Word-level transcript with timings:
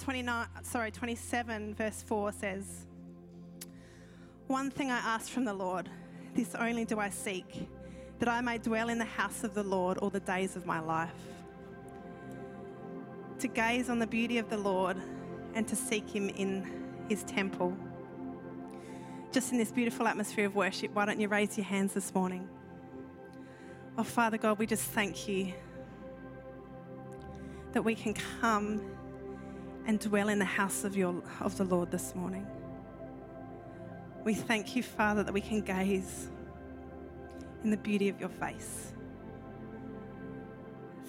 29, 0.00 0.46
sorry, 0.62 0.90
27, 0.90 1.74
verse 1.74 2.02
4 2.02 2.32
says, 2.32 2.86
One 4.46 4.70
thing 4.70 4.90
I 4.90 4.98
ask 4.98 5.30
from 5.30 5.44
the 5.44 5.52
Lord, 5.52 5.90
this 6.34 6.54
only 6.54 6.84
do 6.84 6.98
I 6.98 7.10
seek, 7.10 7.68
that 8.18 8.28
I 8.28 8.40
may 8.40 8.58
dwell 8.58 8.88
in 8.88 8.98
the 8.98 9.04
house 9.04 9.44
of 9.44 9.54
the 9.54 9.62
Lord 9.62 9.98
all 9.98 10.10
the 10.10 10.20
days 10.20 10.56
of 10.56 10.64
my 10.64 10.80
life. 10.80 11.10
To 13.40 13.48
gaze 13.48 13.90
on 13.90 13.98
the 13.98 14.06
beauty 14.06 14.38
of 14.38 14.48
the 14.48 14.56
Lord 14.56 14.96
and 15.54 15.68
to 15.68 15.76
seek 15.76 16.08
him 16.08 16.30
in 16.30 16.66
his 17.08 17.22
temple. 17.24 17.76
Just 19.32 19.52
in 19.52 19.58
this 19.58 19.70
beautiful 19.70 20.06
atmosphere 20.08 20.46
of 20.46 20.54
worship, 20.54 20.94
why 20.94 21.04
don't 21.04 21.20
you 21.20 21.28
raise 21.28 21.56
your 21.56 21.66
hands 21.66 21.94
this 21.94 22.14
morning? 22.14 22.48
Oh, 23.98 24.02
Father 24.02 24.38
God, 24.38 24.58
we 24.58 24.66
just 24.66 24.84
thank 24.90 25.28
you 25.28 25.52
that 27.72 27.82
we 27.82 27.94
can 27.94 28.14
come 28.40 28.82
and 29.86 29.98
dwell 29.98 30.28
in 30.28 30.38
the 30.38 30.44
house 30.44 30.84
of, 30.84 30.96
your, 30.96 31.22
of 31.40 31.56
the 31.56 31.64
Lord 31.64 31.90
this 31.90 32.14
morning. 32.14 32.46
We 34.24 34.34
thank 34.34 34.76
you, 34.76 34.82
Father, 34.82 35.22
that 35.22 35.32
we 35.32 35.40
can 35.40 35.62
gaze 35.62 36.30
in 37.64 37.70
the 37.70 37.76
beauty 37.76 38.08
of 38.08 38.20
your 38.20 38.28
face. 38.28 38.92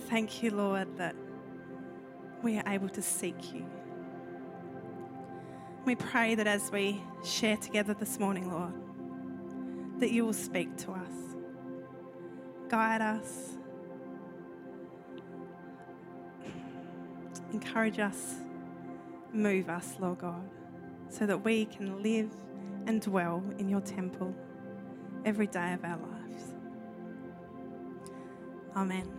Thank 0.08 0.44
you, 0.44 0.52
Lord, 0.52 0.98
that 0.98 1.16
we 2.42 2.58
are 2.58 2.64
able 2.68 2.90
to 2.90 3.02
seek 3.02 3.54
you. 3.54 3.66
We 5.86 5.96
pray 5.96 6.36
that 6.36 6.48
as 6.48 6.72
we 6.72 7.02
share 7.24 7.58
together 7.58 7.94
this 7.94 8.20
morning, 8.20 8.52
Lord, 8.52 8.74
that 10.00 10.12
you 10.12 10.26
will 10.26 10.34
speak 10.34 10.78
to 10.78 10.92
us, 10.92 11.36
guide 12.70 13.02
us, 13.02 13.52
encourage 17.52 18.00
us, 18.00 18.36
move 19.34 19.70
us, 19.70 19.96
Lord 20.00 20.20
God, 20.20 20.50
so 21.10 21.26
that 21.26 21.44
we 21.44 21.66
can 21.66 22.02
live 22.02 22.32
and 22.88 23.02
dwell 23.02 23.44
in 23.58 23.70
your 23.70 23.82
temple 23.82 24.36
every 25.26 25.48
day 25.48 25.74
of 25.74 25.84
our 25.84 25.98
lives. 25.98 26.54
Amen. 28.76 29.12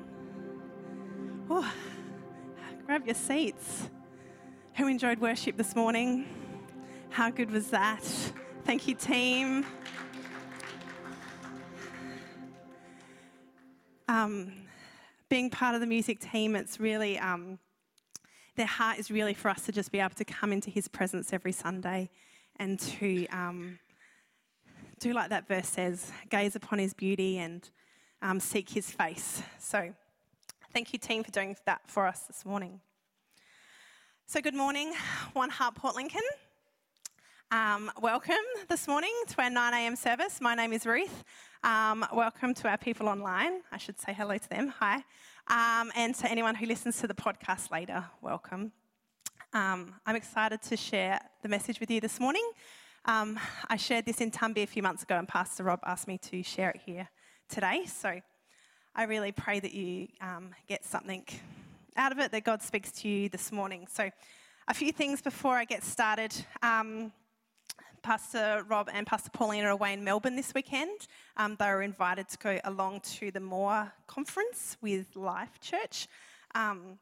Oh, 1.50 1.72
grab 2.86 3.06
your 3.06 3.14
seats. 3.14 3.90
Who 4.77 4.86
enjoyed 4.86 5.18
worship 5.18 5.56
this 5.56 5.77
morning? 5.77 6.27
How 7.10 7.30
good 7.30 7.50
was 7.50 7.68
that? 7.68 8.02
Thank 8.64 8.88
you, 8.88 8.94
team. 8.94 9.66
Um, 14.08 14.52
being 15.28 15.50
part 15.50 15.74
of 15.74 15.80
the 15.80 15.86
music 15.86 16.20
team, 16.20 16.56
it's 16.56 16.80
really, 16.80 17.18
um, 17.18 17.58
their 18.56 18.67
heart 18.67 18.98
is 18.98 19.11
really 19.11 19.34
for 19.34 19.48
us 19.48 19.64
to 19.67 19.72
just 19.72 19.92
be 19.92 20.00
able 20.00 20.14
to 20.14 20.25
come 20.25 20.53
into 20.53 20.70
His 20.70 20.89
presence 20.89 21.33
every 21.33 21.53
Sunday 21.53 22.11
and 22.56 22.78
to 22.78 23.27
um, 23.28 23.78
do 25.00 25.12
like 25.12 25.31
that 25.31 25.48
verse 25.48 25.69
says 25.69 26.11
gaze 26.28 26.55
upon 26.55 26.78
His 26.78 26.92
beauty 26.95 27.39
and 27.39 27.69
um, 28.20 28.41
seek 28.41 28.70
His 28.70 28.91
face. 28.91 29.42
So, 29.58 29.95
thank 30.73 30.92
you, 30.92 30.98
team, 30.98 31.25
for 31.25 31.30
doing 31.30 31.56
that 31.67 31.80
for 31.86 32.06
us 32.06 32.20
this 32.20 32.45
morning. 32.45 32.80
So, 34.27 34.40
good 34.40 34.55
morning, 34.55 34.92
One 35.33 35.51
Heart 35.51 35.74
Port 35.77 35.96
Lincoln. 35.96 36.23
Um, 37.52 37.90
welcome 38.01 38.35
this 38.70 38.89
morning 38.89 39.13
to 39.29 39.42
our 39.42 39.51
9 39.51 39.74
a.m. 39.74 39.95
service. 39.95 40.40
My 40.40 40.55
name 40.55 40.73
is 40.73 40.86
Ruth. 40.86 41.23
Um, 41.63 42.02
welcome 42.11 42.55
to 42.55 42.67
our 42.67 42.79
people 42.79 43.11
online. 43.11 43.61
I 43.70 43.77
should 43.77 44.01
say 44.01 44.14
hello 44.14 44.39
to 44.39 44.48
them. 44.48 44.68
Hi. 44.79 45.05
Um, 45.48 45.92
and 45.95 46.14
to 46.14 46.30
anyone 46.30 46.55
who 46.55 46.64
listens 46.64 46.98
to 47.02 47.07
the 47.07 47.13
podcast 47.13 47.70
later, 47.70 48.07
welcome. 48.23 48.73
Um, 49.52 49.96
I'm 50.07 50.17
excited 50.17 50.63
to 50.63 50.79
share 50.79 51.20
the 51.42 51.48
message 51.51 51.79
with 51.79 51.90
you 51.90 52.01
this 52.01 52.18
morning. 52.18 52.51
Um, 53.05 53.39
I 53.69 53.77
shared 53.77 54.07
this 54.07 54.23
in 54.23 54.30
Tumby 54.30 54.63
a 54.63 54.67
few 54.67 54.83
months 54.83 55.02
ago, 55.02 55.17
and 55.17 55.29
Pastor 55.29 55.64
Rob 55.64 55.80
asked 55.84 56.08
me 56.08 56.17
to 56.30 56.42
share 56.42 56.70
it 56.70 56.80
here 56.86 57.11
today. 57.51 57.84
So 57.84 58.19
I 58.95 59.02
really 59.02 59.30
pray 59.30 59.61
that 59.61 59.74
you 59.74 60.08
um, 60.23 60.55
get 60.69 60.86
something 60.86 61.27
out 61.98 62.13
of 62.13 62.19
it, 62.19 62.33
that 62.33 62.45
God 62.45 62.63
speaks 62.63 62.90
to 62.92 63.11
you 63.11 63.29
this 63.29 63.52
morning. 63.52 63.89
So, 63.92 64.08
a 64.69 64.74
few 64.74 64.92
things 64.92 65.20
before 65.20 65.57
I 65.57 65.64
get 65.64 65.83
started. 65.83 66.33
Um, 66.63 67.13
Pastor 68.02 68.64
Rob 68.68 68.90
and 68.92 69.07
Pastor 69.07 69.30
Pauline 69.30 69.64
are 69.64 69.70
away 69.70 69.92
in 69.92 70.02
Melbourne 70.02 70.35
this 70.35 70.52
weekend. 70.55 71.07
Um, 71.36 71.57
they 71.58 71.67
were 71.67 71.83
invited 71.83 72.29
to 72.30 72.39
go 72.39 72.58
along 72.64 73.01
to 73.18 73.30
the 73.30 73.39
Moore 73.39 73.92
conference 74.08 74.77
with 74.80 75.14
Life 75.14 75.61
Church. 75.61 76.08
Um, 76.55 76.98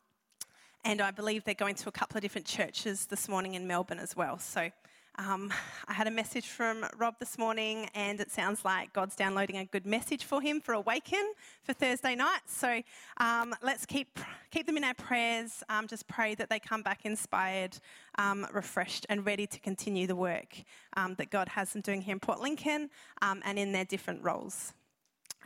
and 0.85 1.01
I 1.01 1.11
believe 1.11 1.45
they're 1.45 1.55
going 1.55 1.75
to 1.77 1.89
a 1.89 1.93
couple 1.93 2.19
of 2.19 2.23
different 2.23 2.47
churches 2.47 3.07
this 3.07 3.29
morning 3.29 3.55
in 3.55 3.67
Melbourne 3.67 3.99
as 3.99 4.15
well. 4.15 4.39
So 4.39 4.71
um, 5.21 5.53
I 5.87 5.93
had 5.93 6.07
a 6.07 6.11
message 6.11 6.49
from 6.49 6.87
Rob 6.97 7.17
this 7.19 7.37
morning, 7.37 7.91
and 7.95 8.21
it 8.21 8.31
sounds 8.31 8.65
like 8.65 8.93
God's 8.95 9.15
downloading 9.15 9.59
a 9.59 9.67
good 9.67 9.85
message 9.85 10.25
for 10.25 10.41
him 10.41 10.63
for 10.63 10.73
Awaken 10.73 11.33
for 11.63 11.75
Thursday 11.75 12.15
night. 12.15 12.41
So 12.47 12.81
um, 13.19 13.55
let's 13.63 13.85
keep 13.85 14.19
keep 14.51 14.67
them 14.67 14.79
in 14.79 14.85
our 14.85 14.95
prayers. 14.95 15.63
Um, 15.69 15.87
just 15.87 16.09
pray 16.09 16.35
that 16.37 16.49
they 16.49 16.59
come 16.59 16.83
back 16.83 17.05
inspired, 17.05 17.77
um, 18.19 18.47
refreshed, 18.53 19.05
and 19.11 19.27
ready 19.27 19.47
to 19.47 19.61
continue 19.61 20.07
the 20.07 20.17
work 20.17 20.57
um, 20.97 21.15
that 21.17 21.29
God 21.29 21.49
has 21.51 21.73
them 21.73 21.83
doing 21.83 22.01
here 22.01 22.15
in 22.15 22.21
Port 22.21 22.41
Lincoln 22.41 22.89
um, 23.21 23.43
and 23.45 23.59
in 23.59 23.73
their 23.73 23.85
different 23.85 24.23
roles 24.23 24.73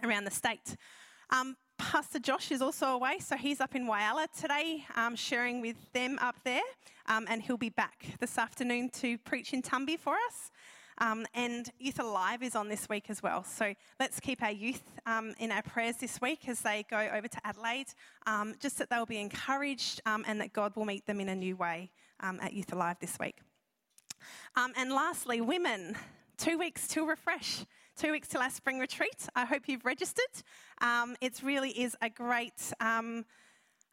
around 0.05 0.25
the 0.25 0.31
state. 0.31 0.77
Um, 1.31 1.57
Pastor 1.79 2.19
Josh 2.19 2.51
is 2.51 2.63
also 2.63 2.89
away, 2.89 3.19
so 3.19 3.37
he's 3.37 3.61
up 3.61 3.75
in 3.75 3.87
Whyalla 3.87 4.27
today, 4.39 4.85
um, 4.97 5.17
sharing 5.17 5.61
with 5.61 5.77
them 5.93 6.19
up 6.21 6.37
there, 6.45 6.63
um, 7.07 7.27
and 7.29 7.43
he'll 7.43 7.57
be 7.57 7.69
back 7.69 8.07
this 8.21 8.39
afternoon 8.39 8.91
to 8.91 9.19
preach 9.19 9.53
in 9.53 9.63
Tumby 9.63 9.99
for 9.99 10.15
us. 10.15 10.51
Um, 10.99 11.27
and 11.35 11.69
Youth 11.81 11.99
Alive 11.99 12.43
is 12.43 12.55
on 12.55 12.69
this 12.69 12.89
week 12.89 13.11
as 13.11 13.23
well. 13.23 13.43
So 13.43 13.75
let's 13.99 14.21
keep 14.21 14.43
our 14.43 14.53
youth 14.53 14.83
um, 15.07 15.35
in 15.41 15.51
our 15.51 15.63
prayers 15.63 15.97
this 15.97 16.21
week 16.21 16.49
as 16.49 16.61
they 16.61 16.85
go 16.89 17.09
over 17.13 17.27
to 17.27 17.39
Adelaide, 17.45 17.89
um, 18.27 18.55
just 18.61 18.79
that 18.79 18.91
they'll 18.91 19.07
be 19.07 19.21
encouraged 19.21 20.01
um, 20.07 20.25
and 20.29 20.41
that 20.41 20.53
God 20.53 20.77
will 20.77 20.85
meet 20.85 21.07
them 21.07 21.19
in 21.19 21.29
a 21.29 21.35
new 21.35 21.57
way 21.57 21.91
at 22.23 22.53
Youth 22.55 22.73
Alive 22.73 22.97
this 23.01 23.19
week. 23.19 23.39
and 24.57 24.93
lastly, 24.93 25.41
women, 25.41 25.97
two 26.39 26.57
weeks 26.57 26.89
to 26.89 27.07
refresh 27.07 27.67
two 27.97 28.13
weeks 28.13 28.29
till 28.29 28.41
our 28.41 28.51
spring 28.51 28.79
retreat. 28.79 29.29
I 29.37 29.45
hope 29.45 29.63
you've 29.67 29.85
registered. 29.85 30.25
Um, 30.81 31.17
it 31.21 31.41
really 31.43 31.71
is 31.71 31.97
a 32.03 32.11
great 32.11 32.73
um, 32.81 33.25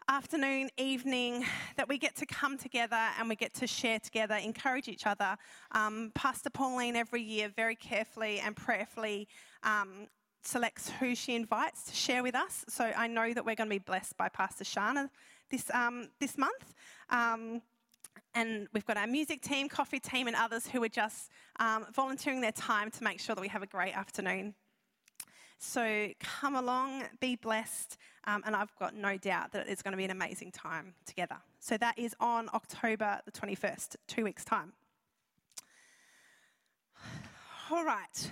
afternoon, 0.07 0.69
evening 0.77 1.45
that 1.77 1.87
we 1.87 1.97
get 1.97 2.15
to 2.17 2.25
come 2.25 2.57
together 2.57 2.99
and 3.19 3.29
we 3.29 3.35
get 3.35 3.53
to 3.55 3.67
share 3.67 3.99
together, 3.99 4.35
encourage 4.35 4.87
each 4.87 5.05
other. 5.05 5.37
Um, 5.71 6.11
Pastor 6.15 6.49
Pauline 6.49 6.95
every 6.95 7.21
year 7.21 7.51
very 7.55 7.75
carefully 7.75 8.39
and 8.39 8.55
prayerfully 8.55 9.27
um, 9.63 10.07
selects 10.43 10.89
who 10.99 11.13
she 11.13 11.35
invites 11.35 11.83
to 11.83 11.95
share 11.95 12.23
with 12.23 12.35
us. 12.35 12.65
So 12.67 12.91
I 12.95 13.07
know 13.07 13.33
that 13.33 13.45
we're 13.45 13.55
going 13.55 13.69
to 13.69 13.75
be 13.75 13.79
blessed 13.79 14.17
by 14.17 14.29
Pastor 14.29 14.63
Shana 14.63 15.09
this, 15.51 15.69
um, 15.73 16.09
this 16.19 16.37
month. 16.37 16.73
And 18.33 18.67
we've 18.73 18.85
got 18.85 18.97
our 18.97 19.07
music 19.07 19.41
team, 19.41 19.67
coffee 19.67 19.99
team, 19.99 20.27
and 20.27 20.35
others 20.35 20.67
who 20.67 20.81
are 20.83 20.89
just 20.89 21.29
um, 21.59 21.85
volunteering 21.93 22.41
their 22.41 22.53
time 22.53 22.89
to 22.91 23.03
make 23.03 23.19
sure 23.19 23.35
that 23.35 23.41
we 23.41 23.49
have 23.49 23.61
a 23.61 23.67
great 23.67 23.95
afternoon. 23.95 24.55
So 25.59 26.07
come 26.19 26.55
along, 26.55 27.03
be 27.19 27.35
blessed, 27.35 27.97
um, 28.25 28.41
and 28.45 28.55
I've 28.55 28.75
got 28.77 28.95
no 28.95 29.17
doubt 29.17 29.51
that 29.51 29.67
it's 29.67 29.83
going 29.83 29.91
to 29.91 29.97
be 29.97 30.05
an 30.05 30.11
amazing 30.11 30.51
time 30.51 30.95
together. 31.05 31.37
So 31.59 31.77
that 31.77 31.99
is 31.99 32.15
on 32.19 32.49
October 32.53 33.19
the 33.25 33.31
21st, 33.31 33.95
two 34.07 34.23
weeks' 34.23 34.43
time. 34.43 34.73
All 37.71 37.85
right. 37.85 38.31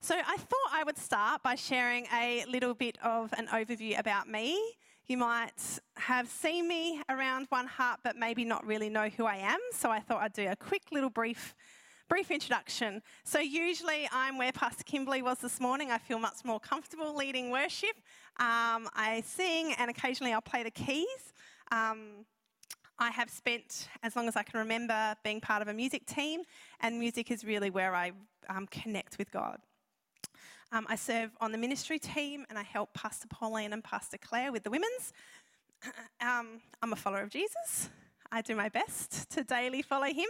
So 0.00 0.14
I 0.14 0.36
thought 0.36 0.70
I 0.70 0.84
would 0.84 0.98
start 0.98 1.42
by 1.42 1.56
sharing 1.56 2.06
a 2.14 2.44
little 2.48 2.74
bit 2.74 2.96
of 3.02 3.32
an 3.36 3.48
overview 3.48 3.98
about 3.98 4.28
me 4.28 4.76
you 5.08 5.16
might 5.16 5.78
have 5.96 6.28
seen 6.28 6.66
me 6.66 7.00
around 7.08 7.46
One 7.50 7.66
Heart, 7.66 8.00
but 8.02 8.16
maybe 8.16 8.44
not 8.44 8.66
really 8.66 8.88
know 8.88 9.08
who 9.08 9.24
I 9.24 9.36
am. 9.36 9.58
So 9.72 9.90
I 9.90 10.00
thought 10.00 10.20
I'd 10.20 10.32
do 10.32 10.48
a 10.48 10.56
quick 10.56 10.82
little 10.90 11.10
brief, 11.10 11.54
brief 12.08 12.30
introduction. 12.30 13.02
So 13.24 13.38
usually 13.38 14.08
I'm 14.12 14.36
where 14.36 14.50
Pastor 14.52 14.82
Kimberly 14.82 15.22
was 15.22 15.38
this 15.38 15.60
morning. 15.60 15.92
I 15.92 15.98
feel 15.98 16.18
much 16.18 16.44
more 16.44 16.58
comfortable 16.58 17.14
leading 17.14 17.50
worship. 17.50 17.96
Um, 18.38 18.88
I 18.94 19.22
sing, 19.24 19.74
and 19.78 19.90
occasionally 19.90 20.32
I'll 20.32 20.40
play 20.40 20.64
the 20.64 20.72
keys. 20.72 21.06
Um, 21.70 22.24
I 22.98 23.10
have 23.10 23.30
spent 23.30 23.88
as 24.02 24.16
long 24.16 24.26
as 24.26 24.36
I 24.36 24.42
can 24.42 24.58
remember 24.58 25.14
being 25.22 25.40
part 25.40 25.62
of 25.62 25.68
a 25.68 25.72
music 25.72 26.06
team, 26.06 26.42
and 26.80 26.98
music 26.98 27.30
is 27.30 27.44
really 27.44 27.70
where 27.70 27.94
I 27.94 28.12
um, 28.48 28.66
connect 28.66 29.18
with 29.18 29.30
God. 29.30 29.58
Um, 30.72 30.86
I 30.88 30.96
serve 30.96 31.30
on 31.40 31.52
the 31.52 31.58
ministry 31.58 31.98
team 31.98 32.44
and 32.48 32.58
I 32.58 32.62
help 32.62 32.92
Pastor 32.92 33.28
Pauline 33.28 33.72
and 33.72 33.84
Pastor 33.84 34.18
Claire 34.18 34.52
with 34.52 34.64
the 34.64 34.70
women's. 34.70 35.12
Um, 36.20 36.62
I'm 36.82 36.92
a 36.94 36.96
follower 36.96 37.20
of 37.20 37.30
Jesus. 37.30 37.90
I 38.32 38.40
do 38.40 38.56
my 38.56 38.70
best 38.70 39.30
to 39.30 39.44
daily 39.44 39.82
follow 39.82 40.06
him. 40.06 40.26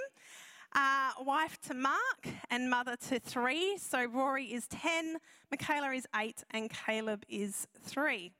Uh, 0.74 1.12
wife 1.24 1.58
to 1.68 1.74
Mark 1.74 2.28
and 2.50 2.68
mother 2.68 2.96
to 3.08 3.20
three. 3.20 3.78
So 3.78 4.04
Rory 4.04 4.46
is 4.46 4.66
10, 4.66 5.16
Michaela 5.50 5.92
is 5.92 6.06
8, 6.14 6.44
and 6.50 6.70
Caleb 6.70 7.22
is 7.28 7.68
3. 7.84 8.32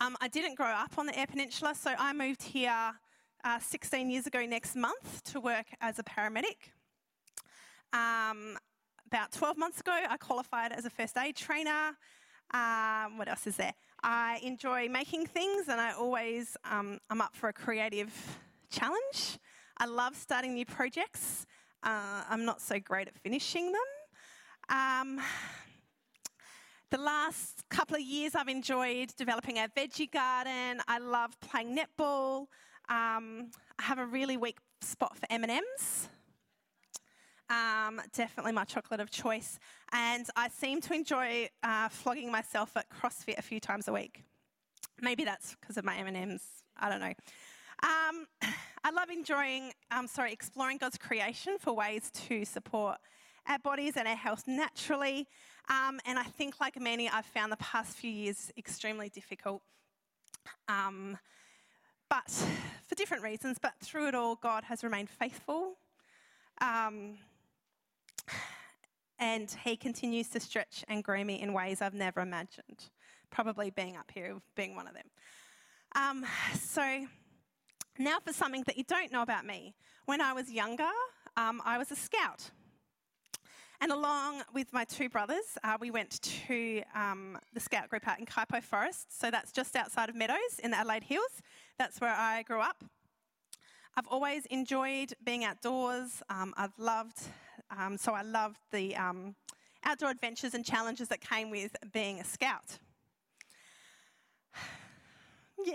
Um, 0.00 0.16
I 0.20 0.28
didn't 0.28 0.56
grow 0.56 0.66
up 0.66 0.98
on 0.98 1.06
the 1.06 1.18
Eyre 1.18 1.28
Peninsula, 1.28 1.74
so 1.74 1.94
I 1.96 2.12
moved 2.12 2.42
here 2.42 2.92
uh, 3.44 3.58
16 3.60 4.10
years 4.10 4.26
ago 4.26 4.44
next 4.44 4.74
month 4.74 5.22
to 5.32 5.40
work 5.40 5.66
as 5.80 5.98
a 5.98 6.02
paramedic. 6.02 6.72
Um, 7.92 8.58
about 9.14 9.30
12 9.30 9.56
months 9.56 9.78
ago, 9.78 9.96
I 10.10 10.16
qualified 10.16 10.72
as 10.72 10.86
a 10.86 10.90
first 10.90 11.16
aid 11.16 11.36
trainer. 11.36 11.96
Um, 12.52 13.16
what 13.16 13.28
else 13.28 13.46
is 13.46 13.56
there? 13.56 13.72
I 14.02 14.40
enjoy 14.42 14.88
making 14.88 15.26
things, 15.26 15.68
and 15.68 15.80
I 15.80 15.92
always 15.92 16.56
um, 16.68 16.98
I'm 17.08 17.20
up 17.20 17.32
for 17.36 17.48
a 17.48 17.52
creative 17.52 18.12
challenge. 18.70 19.38
I 19.78 19.86
love 19.86 20.16
starting 20.16 20.54
new 20.54 20.66
projects. 20.66 21.46
Uh, 21.84 22.24
I'm 22.28 22.44
not 22.44 22.60
so 22.60 22.80
great 22.80 23.06
at 23.06 23.16
finishing 23.16 23.70
them. 23.70 24.76
Um, 24.76 25.20
the 26.90 26.98
last 26.98 27.62
couple 27.68 27.94
of 27.94 28.02
years, 28.02 28.34
I've 28.34 28.48
enjoyed 28.48 29.14
developing 29.16 29.58
a 29.58 29.68
veggie 29.76 30.10
garden. 30.10 30.82
I 30.88 30.98
love 30.98 31.38
playing 31.38 31.78
netball. 31.78 32.48
Um, 32.88 33.52
I 33.78 33.82
have 33.82 34.00
a 34.00 34.06
really 34.06 34.36
weak 34.36 34.58
spot 34.80 35.16
for 35.16 35.26
M&Ms. 35.30 36.08
Um, 37.50 38.00
definitely 38.14 38.52
my 38.52 38.64
chocolate 38.64 39.00
of 39.00 39.10
choice. 39.10 39.58
And 39.92 40.26
I 40.34 40.48
seem 40.48 40.80
to 40.82 40.94
enjoy 40.94 41.48
uh, 41.62 41.88
flogging 41.88 42.30
myself 42.30 42.76
at 42.76 42.86
CrossFit 42.88 43.38
a 43.38 43.42
few 43.42 43.60
times 43.60 43.88
a 43.88 43.92
week. 43.92 44.22
Maybe 45.00 45.24
that's 45.24 45.56
because 45.60 45.76
of 45.76 45.84
my 45.84 45.96
M&Ms. 45.96 46.42
I 46.78 46.88
don't 46.88 47.00
know. 47.00 47.12
Um, 47.82 48.26
I 48.84 48.90
love 48.90 49.10
enjoying, 49.10 49.72
um, 49.90 50.06
sorry, 50.06 50.32
exploring 50.32 50.78
God's 50.78 50.98
creation 50.98 51.56
for 51.58 51.72
ways 51.72 52.10
to 52.28 52.44
support 52.44 52.98
our 53.46 53.58
bodies 53.58 53.96
and 53.96 54.06
our 54.06 54.16
health 54.16 54.44
naturally. 54.46 55.26
Um, 55.70 56.00
and 56.04 56.18
I 56.18 56.24
think, 56.24 56.60
like 56.60 56.78
many, 56.78 57.08
I've 57.08 57.26
found 57.26 57.50
the 57.50 57.56
past 57.56 57.96
few 57.96 58.10
years 58.10 58.52
extremely 58.56 59.08
difficult. 59.08 59.62
Um, 60.68 61.18
but 62.10 62.30
for 62.86 62.94
different 62.94 63.22
reasons, 63.22 63.58
but 63.60 63.74
through 63.82 64.08
it 64.08 64.14
all, 64.14 64.36
God 64.36 64.64
has 64.64 64.84
remained 64.84 65.08
faithful. 65.08 65.76
Um, 66.60 67.18
and 69.24 69.56
He 69.64 69.74
continues 69.74 70.28
to 70.28 70.40
stretch 70.40 70.84
and 70.86 71.02
grow 71.02 71.24
me 71.24 71.40
in 71.40 71.54
ways 71.54 71.80
I've 71.80 71.94
never 71.94 72.20
imagined. 72.20 72.90
Probably 73.30 73.70
being 73.70 73.96
up 73.96 74.10
here, 74.12 74.36
being 74.54 74.76
one 74.76 74.86
of 74.86 74.92
them. 74.92 75.06
Um, 75.96 76.26
so, 76.54 77.06
now 77.98 78.18
for 78.22 78.34
something 78.34 78.64
that 78.66 78.76
you 78.76 78.84
don't 78.84 79.10
know 79.10 79.22
about 79.22 79.46
me. 79.46 79.74
When 80.04 80.20
I 80.20 80.34
was 80.34 80.52
younger, 80.52 80.90
um, 81.38 81.62
I 81.64 81.78
was 81.78 81.90
a 81.90 81.96
scout. 81.96 82.50
And 83.80 83.90
along 83.92 84.42
with 84.52 84.70
my 84.74 84.84
two 84.84 85.08
brothers, 85.08 85.56
uh, 85.64 85.78
we 85.80 85.90
went 85.90 86.20
to 86.46 86.82
um, 86.94 87.38
the 87.54 87.60
scout 87.60 87.88
group 87.88 88.06
out 88.06 88.18
in 88.18 88.26
Kuitpo 88.26 88.62
Forest. 88.62 89.18
So 89.18 89.30
that's 89.30 89.52
just 89.52 89.74
outside 89.74 90.10
of 90.10 90.16
Meadows 90.16 90.60
in 90.62 90.70
the 90.70 90.76
Adelaide 90.76 91.04
Hills. 91.04 91.40
That's 91.78 91.98
where 91.98 92.14
I 92.14 92.42
grew 92.42 92.60
up. 92.60 92.84
I've 93.96 94.06
always 94.08 94.44
enjoyed 94.46 95.14
being 95.24 95.44
outdoors. 95.44 96.22
Um, 96.28 96.52
I've 96.58 96.78
loved, 96.78 97.20
um, 97.78 97.96
so 97.96 98.12
I 98.12 98.22
loved 98.22 98.58
the 98.72 98.96
um, 98.96 99.34
outdoor 99.84 100.10
adventures 100.10 100.54
and 100.54 100.64
challenges 100.64 101.08
that 101.08 101.20
came 101.20 101.50
with 101.50 101.76
being 101.92 102.20
a 102.20 102.24
scout. 102.24 102.78
yeah. 105.64 105.74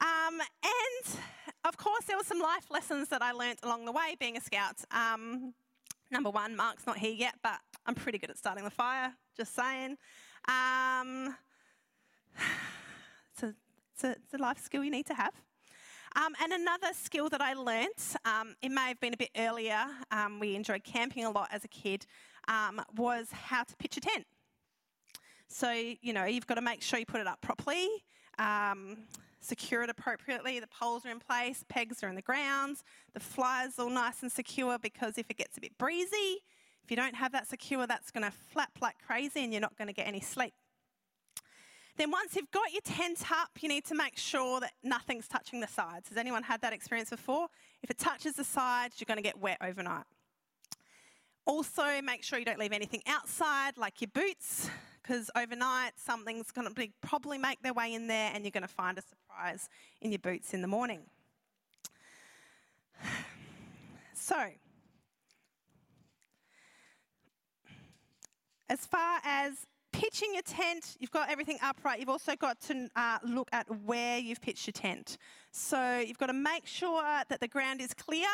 Um, 0.00 0.40
and 0.40 1.18
of 1.64 1.76
course, 1.76 2.04
there 2.06 2.16
were 2.16 2.24
some 2.24 2.40
life 2.40 2.70
lessons 2.70 3.08
that 3.08 3.22
I 3.22 3.32
learnt 3.32 3.60
along 3.62 3.84
the 3.84 3.92
way 3.92 4.16
being 4.18 4.36
a 4.36 4.40
scout. 4.40 4.76
Um, 4.90 5.54
number 6.10 6.30
one, 6.30 6.56
Mark's 6.56 6.86
not 6.86 6.98
here 6.98 7.12
yet, 7.12 7.34
but 7.42 7.58
I'm 7.86 7.94
pretty 7.94 8.18
good 8.18 8.30
at 8.30 8.38
starting 8.38 8.64
the 8.64 8.70
fire, 8.70 9.12
just 9.36 9.54
saying. 9.54 9.96
Um, 10.48 11.36
it's, 13.32 13.42
a, 13.42 13.54
it's, 13.94 14.04
a, 14.04 14.10
it's, 14.10 14.34
a, 14.34 14.38
life 14.38 14.58
skill 14.58 14.82
you 14.82 14.90
need 14.90 15.06
to 15.06 15.14
have. 15.14 15.34
Um, 16.14 16.34
and 16.42 16.52
another 16.52 16.88
skill 16.92 17.28
that 17.30 17.40
I 17.40 17.54
learnt, 17.54 18.16
um, 18.24 18.54
it 18.60 18.70
may 18.70 18.88
have 18.88 19.00
been 19.00 19.14
a 19.14 19.16
bit 19.16 19.30
earlier, 19.36 19.86
um, 20.10 20.38
we 20.38 20.54
enjoyed 20.54 20.84
camping 20.84 21.24
a 21.24 21.30
lot 21.30 21.48
as 21.50 21.64
a 21.64 21.68
kid, 21.68 22.06
um, 22.48 22.82
was 22.96 23.28
how 23.32 23.62
to 23.64 23.76
pitch 23.76 23.96
a 23.96 24.00
tent. 24.00 24.26
So, 25.48 25.70
you 25.70 26.12
know, 26.12 26.24
you've 26.24 26.46
got 26.46 26.54
to 26.56 26.62
make 26.62 26.82
sure 26.82 26.98
you 26.98 27.06
put 27.06 27.20
it 27.20 27.26
up 27.26 27.40
properly. 27.40 27.88
Um, 28.38 28.98
secure 29.42 29.82
it 29.82 29.90
appropriately. 29.90 30.60
The 30.60 30.68
poles 30.68 31.04
are 31.04 31.10
in 31.10 31.18
place, 31.18 31.64
pegs 31.68 32.02
are 32.02 32.08
in 32.08 32.14
the 32.14 32.22
ground, 32.22 32.78
the 33.12 33.20
fly's 33.20 33.78
all 33.78 33.90
nice 33.90 34.22
and 34.22 34.30
secure 34.30 34.78
because 34.78 35.18
if 35.18 35.30
it 35.30 35.36
gets 35.36 35.58
a 35.58 35.60
bit 35.60 35.76
breezy, 35.78 36.38
if 36.84 36.90
you 36.90 36.96
don't 36.96 37.14
have 37.14 37.32
that 37.32 37.48
secure, 37.48 37.86
that's 37.86 38.10
going 38.10 38.24
to 38.24 38.32
flap 38.52 38.70
like 38.80 38.96
crazy 39.04 39.42
and 39.44 39.52
you're 39.52 39.60
not 39.60 39.76
going 39.76 39.88
to 39.88 39.94
get 39.94 40.06
any 40.06 40.20
sleep. 40.20 40.54
Then, 41.96 42.10
once 42.10 42.36
you've 42.36 42.50
got 42.50 42.72
your 42.72 42.80
tent 42.82 43.30
up, 43.30 43.50
you 43.60 43.68
need 43.68 43.84
to 43.86 43.94
make 43.94 44.16
sure 44.16 44.60
that 44.60 44.72
nothing's 44.82 45.28
touching 45.28 45.60
the 45.60 45.66
sides. 45.66 46.08
Has 46.08 46.16
anyone 46.16 46.42
had 46.42 46.62
that 46.62 46.72
experience 46.72 47.10
before? 47.10 47.48
If 47.82 47.90
it 47.90 47.98
touches 47.98 48.34
the 48.34 48.44
sides, 48.44 48.96
you're 48.98 49.06
going 49.06 49.18
to 49.18 49.22
get 49.22 49.38
wet 49.38 49.58
overnight. 49.60 50.04
Also, 51.44 52.00
make 52.02 52.22
sure 52.22 52.38
you 52.38 52.44
don't 52.44 52.58
leave 52.58 52.72
anything 52.72 53.02
outside, 53.06 53.76
like 53.76 54.00
your 54.00 54.10
boots, 54.14 54.70
because 55.02 55.30
overnight 55.36 55.92
something's 55.96 56.50
going 56.50 56.72
to 56.72 56.88
probably 57.02 57.36
make 57.36 57.60
their 57.62 57.74
way 57.74 57.92
in 57.92 58.06
there 58.06 58.30
and 58.32 58.44
you're 58.44 58.52
going 58.52 58.62
to 58.62 58.68
find 58.68 58.96
a 58.96 59.02
surprise 59.02 59.68
in 60.00 60.12
your 60.12 60.20
boots 60.20 60.54
in 60.54 60.62
the 60.62 60.68
morning. 60.68 61.00
So, 64.14 64.36
as 68.68 68.86
far 68.86 69.18
as 69.24 69.66
pitching 69.92 70.30
your 70.32 70.42
tent, 70.42 70.96
you've 70.98 71.10
got 71.10 71.30
everything 71.30 71.58
upright. 71.62 72.00
You've 72.00 72.08
also 72.08 72.34
got 72.34 72.60
to 72.62 72.88
uh, 72.96 73.18
look 73.24 73.48
at 73.52 73.66
where 73.84 74.18
you've 74.18 74.40
pitched 74.40 74.66
your 74.66 74.72
tent. 74.72 75.18
So 75.50 75.98
you've 75.98 76.18
got 76.18 76.26
to 76.26 76.32
make 76.32 76.66
sure 76.66 77.02
that 77.02 77.40
the 77.40 77.48
ground 77.48 77.80
is 77.80 77.94
clear 77.94 78.28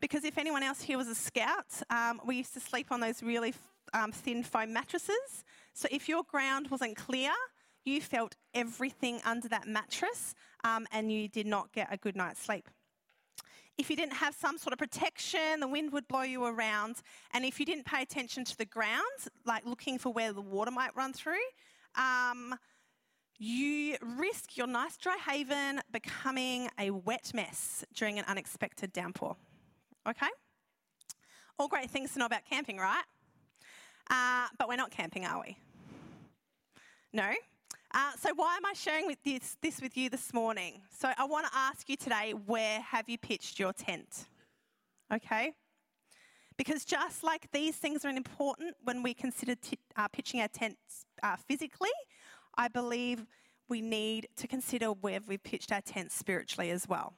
because 0.00 0.24
if 0.24 0.38
anyone 0.38 0.62
else 0.62 0.80
here 0.82 0.96
was 0.96 1.08
a 1.08 1.14
scout, 1.14 1.82
um, 1.90 2.20
we 2.24 2.36
used 2.36 2.54
to 2.54 2.60
sleep 2.60 2.90
on 2.90 3.00
those 3.00 3.22
really 3.22 3.54
um, 3.92 4.12
thin 4.12 4.42
foam 4.42 4.72
mattresses. 4.72 5.44
So 5.74 5.88
if 5.90 6.08
your 6.08 6.22
ground 6.22 6.68
wasn't 6.70 6.96
clear, 6.96 7.32
you 7.84 8.00
felt 8.00 8.36
everything 8.54 9.20
under 9.24 9.48
that 9.48 9.66
mattress 9.66 10.34
um, 10.64 10.86
and 10.92 11.12
you 11.12 11.28
did 11.28 11.46
not 11.46 11.72
get 11.72 11.88
a 11.90 11.96
good 11.96 12.16
night's 12.16 12.40
sleep. 12.40 12.68
If 13.80 13.88
you 13.88 13.96
didn't 13.96 14.16
have 14.16 14.34
some 14.34 14.58
sort 14.58 14.74
of 14.74 14.78
protection, 14.78 15.58
the 15.58 15.66
wind 15.66 15.90
would 15.94 16.06
blow 16.06 16.20
you 16.20 16.44
around. 16.44 16.96
And 17.32 17.46
if 17.46 17.58
you 17.58 17.64
didn't 17.64 17.86
pay 17.86 18.02
attention 18.02 18.44
to 18.44 18.58
the 18.58 18.66
ground, 18.66 19.00
like 19.46 19.64
looking 19.64 19.96
for 19.96 20.12
where 20.12 20.34
the 20.34 20.42
water 20.42 20.70
might 20.70 20.94
run 20.94 21.14
through, 21.14 21.46
um, 21.94 22.54
you 23.38 23.96
risk 24.18 24.58
your 24.58 24.66
nice 24.66 24.98
dry 24.98 25.16
haven 25.26 25.80
becoming 25.90 26.68
a 26.78 26.90
wet 26.90 27.32
mess 27.32 27.82
during 27.94 28.18
an 28.18 28.26
unexpected 28.28 28.92
downpour. 28.92 29.34
Okay? 30.06 30.28
All 31.58 31.66
great 31.66 31.88
things 31.88 32.12
to 32.12 32.18
know 32.18 32.26
about 32.26 32.44
camping, 32.44 32.76
right? 32.76 33.04
Uh, 34.10 34.48
but 34.58 34.68
we're 34.68 34.76
not 34.76 34.90
camping, 34.90 35.24
are 35.24 35.40
we? 35.40 35.56
No? 37.14 37.30
Uh, 37.92 38.12
so, 38.20 38.32
why 38.34 38.56
am 38.56 38.64
I 38.64 38.72
sharing 38.72 39.06
with 39.06 39.20
this, 39.24 39.56
this 39.60 39.82
with 39.82 39.96
you 39.96 40.08
this 40.08 40.32
morning? 40.32 40.80
So, 40.96 41.10
I 41.18 41.24
want 41.24 41.46
to 41.46 41.52
ask 41.56 41.88
you 41.88 41.96
today 41.96 42.34
where 42.46 42.80
have 42.80 43.08
you 43.08 43.18
pitched 43.18 43.58
your 43.58 43.72
tent? 43.72 44.26
Okay? 45.12 45.54
Because 46.56 46.84
just 46.84 47.24
like 47.24 47.50
these 47.50 47.74
things 47.74 48.04
are 48.04 48.10
important 48.10 48.76
when 48.84 49.02
we 49.02 49.12
consider 49.12 49.56
t- 49.56 49.78
uh, 49.96 50.06
pitching 50.06 50.40
our 50.40 50.46
tents 50.46 51.04
uh, 51.24 51.34
physically, 51.48 51.90
I 52.56 52.68
believe 52.68 53.26
we 53.68 53.80
need 53.80 54.28
to 54.36 54.46
consider 54.46 54.88
where 54.88 55.18
we've 55.26 55.42
pitched 55.42 55.72
our 55.72 55.80
tent 55.80 56.12
spiritually 56.12 56.70
as 56.70 56.86
well. 56.86 57.14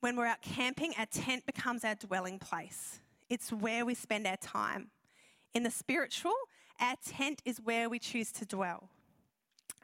When 0.00 0.16
we're 0.16 0.26
out 0.26 0.40
camping, 0.40 0.94
our 0.98 1.06
tent 1.06 1.44
becomes 1.44 1.84
our 1.84 1.94
dwelling 1.94 2.38
place. 2.38 3.00
It's 3.28 3.52
where 3.52 3.84
we 3.84 3.94
spend 3.94 4.26
our 4.26 4.36
time. 4.38 4.90
In 5.54 5.62
the 5.62 5.70
spiritual, 5.70 6.32
our 6.80 6.96
tent 7.04 7.42
is 7.44 7.58
where 7.58 7.88
we 7.88 7.98
choose 7.98 8.32
to 8.32 8.44
dwell. 8.44 8.88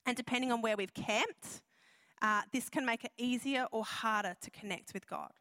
And 0.07 0.17
depending 0.17 0.53
on 0.53 0.63
where 0.63 0.77
we've 0.77 0.95
camped, 0.95 1.63
uh, 2.23 2.43
this 2.53 2.69
can 2.69 2.85
make 2.85 3.05
it 3.05 3.13
easier 3.17 3.67
or 3.71 3.85
harder 3.85 4.35
to 4.41 4.51
connect 4.51 4.95
with 4.95 5.07
God. 5.07 5.33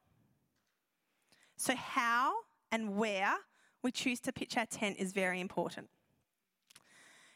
So, 1.56 1.76
how 1.76 2.34
and 2.72 2.98
where 2.98 3.34
we 3.82 3.92
choose 3.92 4.20
to 4.22 4.32
pitch 4.32 4.58
our 4.58 4.66
tent 4.66 4.98
is 5.00 5.14
very 5.14 5.40
important. 5.40 5.90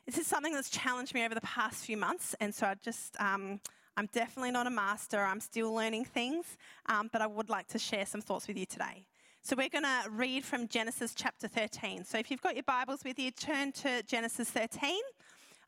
This 0.06 0.18
is 0.18 0.28
something 0.28 0.54
that's 0.54 0.70
challenged 0.70 1.14
me 1.14 1.24
over 1.24 1.36
the 1.36 1.42
past 1.42 1.86
few 1.86 1.98
months, 1.98 2.36
and 2.40 2.54
so 2.54 2.68
I 2.68 2.76
just, 2.84 3.20
um, 3.20 3.60
I'm 3.98 4.08
definitely 4.08 4.52
not 4.52 4.68
a 4.68 4.72
master. 4.72 5.20
I'm 5.20 5.40
still 5.40 5.74
learning 5.74 6.06
things, 6.06 6.58
um, 6.88 7.10
but 7.12 7.22
I 7.22 7.28
would 7.28 7.50
like 7.50 7.68
to 7.70 7.80
share 7.80 8.06
some 8.06 8.22
thoughts 8.22 8.48
with 8.48 8.58
you 8.58 8.66
today. 8.66 9.06
So 9.44 9.56
we're 9.56 9.70
going 9.70 9.84
to 9.84 10.10
read 10.12 10.46
from 10.46 10.68
Genesis 10.68 11.16
chapter 11.16 11.48
13. 11.48 12.06
So 12.06 12.20
if 12.20 12.30
you've 12.30 12.44
got 12.44 12.54
your 12.54 12.64
Bibles 12.64 13.04
with 13.04 13.18
you, 13.18 13.32
turn 13.32 13.72
to 13.72 14.04
Genesis 14.04 14.52
13. 14.52 14.96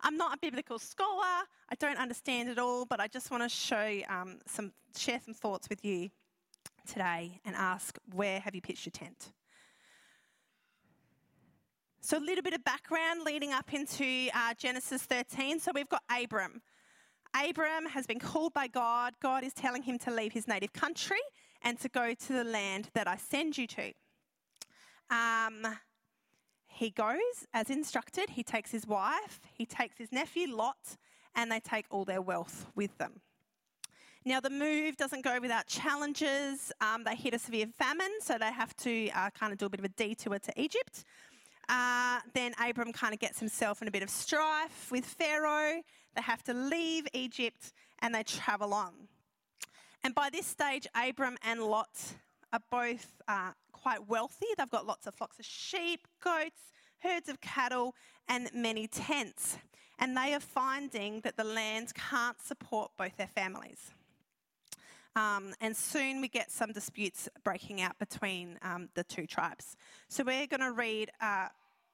I'm 0.02 0.16
not 0.16 0.36
a 0.36 0.38
biblical 0.40 0.78
scholar. 0.78 1.42
I 1.70 1.76
don't 1.80 1.98
understand 1.98 2.50
it 2.50 2.60
all, 2.60 2.86
but 2.86 3.00
I 3.00 3.08
just 3.08 3.32
want 3.32 3.42
to 3.42 3.50
show 3.50 4.00
um, 4.10 4.38
some, 4.46 4.74
share 4.96 5.20
some 5.26 5.34
thoughts 5.34 5.70
with 5.70 5.84
you 5.84 6.10
today 6.88 7.40
and 7.46 7.56
ask, 7.56 7.98
where 8.14 8.40
have 8.42 8.54
you 8.54 8.62
pitched 8.62 8.86
your 8.86 8.92
tent? 8.92 9.32
So 12.00 12.20
a 12.20 12.20
little 12.20 12.44
bit 12.44 12.54
of 12.54 12.64
background 12.64 13.22
leading 13.26 13.54
up 13.54 13.74
into 13.74 14.30
uh, 14.36 14.54
Genesis 14.56 15.02
13. 15.02 15.60
So 15.60 15.72
we've 15.74 15.90
got 15.90 16.04
Abram. 16.16 16.62
Abram 17.36 17.88
has 17.88 18.06
been 18.06 18.20
called 18.20 18.54
by 18.54 18.68
God. 18.68 19.14
God 19.20 19.44
is 19.44 19.54
telling 19.54 19.82
him 19.82 19.98
to 20.00 20.12
leave 20.12 20.32
his 20.32 20.48
native 20.48 20.74
country 20.74 21.18
and 21.64 21.80
to 21.80 21.90
go 21.90 22.14
to 22.14 22.34
the 22.34 22.44
land 22.44 22.90
that 22.94 23.08
I 23.08 23.18
send 23.18 23.58
you 23.58 23.68
to. 23.68 23.94
Um, 25.10 25.66
he 26.68 26.90
goes 26.90 27.48
as 27.54 27.70
instructed. 27.70 28.32
He 28.32 28.44
takes 28.44 28.72
his 28.72 28.88
wife, 28.88 29.40
he 29.54 29.66
takes 29.66 29.98
his 29.98 30.12
nephew 30.12 30.54
Lot, 30.56 30.98
and 31.36 31.52
they 31.52 31.60
take 31.60 31.86
all 31.90 32.06
their 32.06 32.22
wealth 32.22 32.68
with 32.76 32.98
them. 32.98 33.22
Now, 34.26 34.40
the 34.40 34.50
move 34.50 34.96
doesn't 34.96 35.24
go 35.24 35.40
without 35.42 35.68
challenges. 35.68 36.72
Um, 36.80 37.04
they 37.04 37.16
hit 37.16 37.34
a 37.34 37.40
severe 37.40 37.68
famine, 37.68 38.12
so 38.22 38.38
they 38.38 38.52
have 38.52 38.74
to 38.78 39.10
uh, 39.10 39.30
kind 39.32 39.52
of 39.52 39.60
do 39.60 39.66
a 39.66 39.70
bit 39.70 39.82
of 39.82 39.86
a 39.86 39.90
detour 39.90 40.40
to 40.40 40.62
Egypt. 40.62 41.04
Uh, 41.68 42.20
then 42.34 42.54
Abram 42.64 42.94
kind 42.94 43.14
of 43.14 43.20
gets 43.20 43.40
himself 43.40 43.82
in 43.82 43.88
a 43.88 43.92
bit 43.92 44.04
of 44.04 44.10
strife 44.10 44.90
with 44.92 45.06
Pharaoh. 45.06 45.82
They 46.16 46.22
have 46.22 46.44
to 46.44 46.54
leave 46.54 47.08
Egypt 47.14 47.74
and 48.00 48.16
they 48.16 48.24
travel 48.24 48.74
on. 48.74 48.94
And 50.04 50.14
by 50.14 50.30
this 50.30 50.46
stage, 50.46 50.86
Abram 50.96 51.38
and 51.44 51.62
Lot 51.62 51.98
are 52.52 52.62
both 52.70 53.22
uh, 53.28 53.52
quite 53.72 54.08
wealthy. 54.08 54.48
They've 54.58 54.70
got 54.70 54.86
lots 54.86 55.08
of 55.08 55.16
flocks 55.16 55.40
of 55.40 55.46
sheep, 55.46 56.08
goats, 56.24 56.72
herds 57.00 57.30
of 57.30 57.40
cattle, 57.42 57.96
and 58.28 58.50
many 58.54 58.88
tents. 58.88 59.58
And 60.00 60.18
they 60.18 60.34
are 60.34 60.40
finding 60.40 61.22
that 61.22 61.38
the 61.38 61.44
land 61.44 61.94
can't 61.96 62.42
support 62.42 62.92
both 62.98 63.16
their 63.18 63.28
families. 63.28 63.92
Um, 65.16 65.54
and 65.62 65.78
soon 65.78 66.22
we 66.22 66.28
get 66.28 66.52
some 66.52 66.72
disputes 66.72 67.30
breaking 67.44 67.82
out 67.82 67.98
between 68.00 68.58
um, 68.64 68.90
the 68.96 69.04
two 69.04 69.28
tribes. 69.28 69.76
So 70.10 70.24
we're 70.24 70.48
going 70.48 70.62
to 70.62 70.72
read 70.72 71.12
uh, 71.22 71.50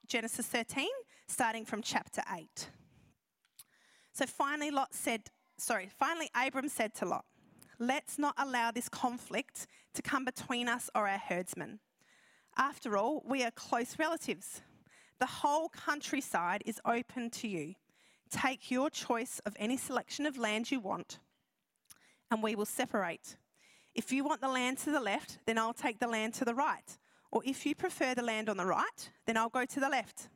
Genesis 0.08 0.48
13, 0.48 0.88
starting 1.28 1.66
from 1.66 1.82
chapter 1.82 2.22
8. 2.34 2.70
So 4.14 4.26
finally, 4.26 4.72
Lot 4.72 4.94
said, 4.94 5.24
sorry, 5.58 5.90
finally, 6.00 6.30
Abram 6.34 6.70
said 6.70 6.94
to 6.96 7.06
Lot, 7.06 7.26
Let's 7.80 8.20
not 8.20 8.36
allow 8.38 8.72
this 8.72 8.90
conflict 8.90 9.68
to 9.94 10.02
come 10.02 10.26
between 10.26 10.68
us 10.68 10.90
or 10.94 11.08
our 11.08 11.18
herdsmen. 11.18 11.80
After 12.58 12.98
all, 12.98 13.24
we 13.26 13.44
are 13.44 13.52
close 13.52 13.98
relatives. 13.98 14.62
The 15.20 15.26
whole 15.26 15.70
countryside 15.70 16.62
is 16.66 16.82
open 16.86 17.30
to 17.32 17.48
you. 17.48 17.76
Take 18.30 18.70
your 18.70 18.90
choice 18.90 19.40
of 19.46 19.56
any 19.58 19.78
selection 19.78 20.26
of 20.26 20.38
land 20.38 20.70
you 20.70 20.80
want 20.80 21.20
and 22.32 22.44
we 22.44 22.56
will 22.56 22.66
separate. 22.66 23.38
If 23.96 24.12
you 24.12 24.24
want 24.24 24.42
the 24.42 24.48
land 24.48 24.78
to 24.80 24.92
the 24.92 25.00
left, 25.00 25.40
then 25.46 25.58
I'll 25.58 25.74
take 25.74 26.00
the 26.00 26.08
land 26.08 26.34
to 26.36 26.46
the 26.46 26.54
right. 26.54 26.98
Or 27.32 27.42
if 27.46 27.66
you 27.66 27.76
prefer 27.76 28.16
the 28.16 28.24
land 28.24 28.50
on 28.50 28.58
the 28.58 28.66
right, 28.66 29.12
then 29.26 29.38
I'll 29.38 29.50
go 29.50 29.66
to 29.66 29.80
the 29.80 29.90
left. 29.90 30.30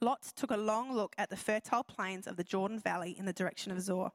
Lot 0.00 0.22
took 0.36 0.50
a 0.50 0.56
long 0.56 0.92
look 0.94 1.14
at 1.16 1.30
the 1.30 1.36
fertile 1.36 1.84
plains 1.84 2.26
of 2.26 2.36
the 2.36 2.44
Jordan 2.44 2.78
Valley 2.78 3.14
in 3.18 3.24
the 3.24 3.32
direction 3.32 3.72
of 3.72 3.80
Zoar. 3.80 4.12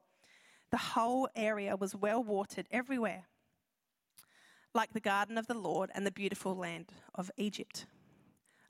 The 0.70 0.78
whole 0.78 1.28
area 1.34 1.76
was 1.76 1.96
well 1.96 2.22
watered 2.22 2.66
everywhere, 2.70 3.24
like 4.74 4.92
the 4.92 5.00
garden 5.00 5.36
of 5.36 5.46
the 5.46 5.54
Lord 5.54 5.90
and 5.94 6.06
the 6.06 6.12
beautiful 6.12 6.54
land 6.54 6.92
of 7.14 7.30
Egypt. 7.36 7.86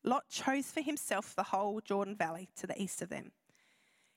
Lot 0.02 0.28
chose 0.30 0.70
for 0.70 0.80
himself 0.80 1.34
the 1.34 1.42
whole 1.42 1.80
Jordan 1.80 2.16
Valley 2.16 2.48
to 2.56 2.66
the 2.66 2.80
east 2.80 3.02
of 3.02 3.10
them. 3.10 3.32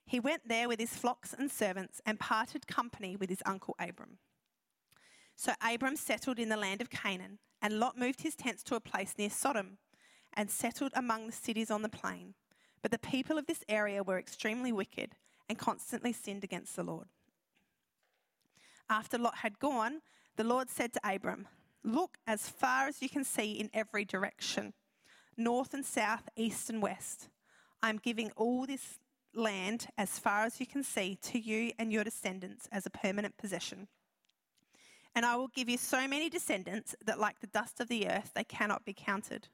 He 0.06 0.20
went 0.20 0.48
there 0.48 0.68
with 0.68 0.80
his 0.80 0.96
flocks 0.96 1.34
and 1.38 1.52
servants 1.52 2.02
and 2.06 2.20
parted 2.20 2.68
company 2.68 3.16
with 3.16 3.30
his 3.30 3.44
uncle 3.46 3.76
Abram. 3.80 4.20
So 5.36 5.54
Abram 5.62 5.96
settled 5.96 6.40
in 6.40 6.50
the 6.50 6.58
land 6.58 6.82
of 6.82 6.90
Canaan, 6.90 7.40
and 7.62 7.80
Lot 7.80 7.98
moved 7.98 8.22
his 8.22 8.36
tents 8.36 8.64
to 8.64 8.76
a 8.76 8.80
place 8.80 9.16
near 9.18 9.30
Sodom 9.30 9.78
and 10.34 10.50
settled 10.50 10.92
among 10.96 11.28
the 11.28 11.34
cities 11.34 11.72
on 11.72 11.82
the 11.82 11.90
plain. 11.90 12.34
But 12.82 12.92
the 12.92 13.00
people 13.00 13.38
of 13.38 13.46
this 13.46 13.64
area 13.68 14.04
were 14.04 14.20
extremely 14.20 14.72
wicked 14.72 15.16
and 15.50 15.58
constantly 15.58 16.14
sinned 16.14 16.44
against 16.44 16.76
the 16.76 16.84
Lord. 16.84 17.08
After 18.94 19.18
Lot 19.18 19.38
had 19.38 19.58
gone, 19.58 20.02
the 20.36 20.44
Lord 20.44 20.70
said 20.70 20.94
to 20.94 21.02
Abram, 21.04 21.48
Look 21.84 22.20
as 22.28 22.48
far 22.48 22.88
as 22.88 23.02
you 23.02 23.10
can 23.10 23.24
see 23.24 23.54
in 23.54 23.72
every 23.74 24.06
direction, 24.06 24.74
north 25.36 25.74
and 25.74 25.84
south, 25.84 26.30
east 26.36 26.70
and 26.70 26.80
west. 26.80 27.30
I 27.82 27.90
am 27.90 27.98
giving 27.98 28.30
all 28.36 28.68
this 28.68 29.00
land 29.34 29.88
as 29.98 30.20
far 30.20 30.46
as 30.46 30.60
you 30.60 30.68
can 30.68 30.84
see 30.84 31.18
to 31.24 31.40
you 31.40 31.72
and 31.80 31.92
your 31.92 32.04
descendants 32.04 32.70
as 32.72 32.86
a 32.86 32.92
permanent 32.92 33.36
possession. 33.36 33.88
And 35.16 35.26
I 35.26 35.38
will 35.38 35.48
give 35.48 35.70
you 35.70 35.80
so 35.80 36.08
many 36.08 36.30
descendants 36.30 36.96
that, 37.04 37.20
like 37.20 37.40
the 37.40 37.48
dust 37.48 37.80
of 37.80 37.88
the 37.88 38.08
earth, 38.08 38.30
they 38.36 38.44
cannot 38.44 38.86
be 38.86 38.94
counted. 38.94 39.48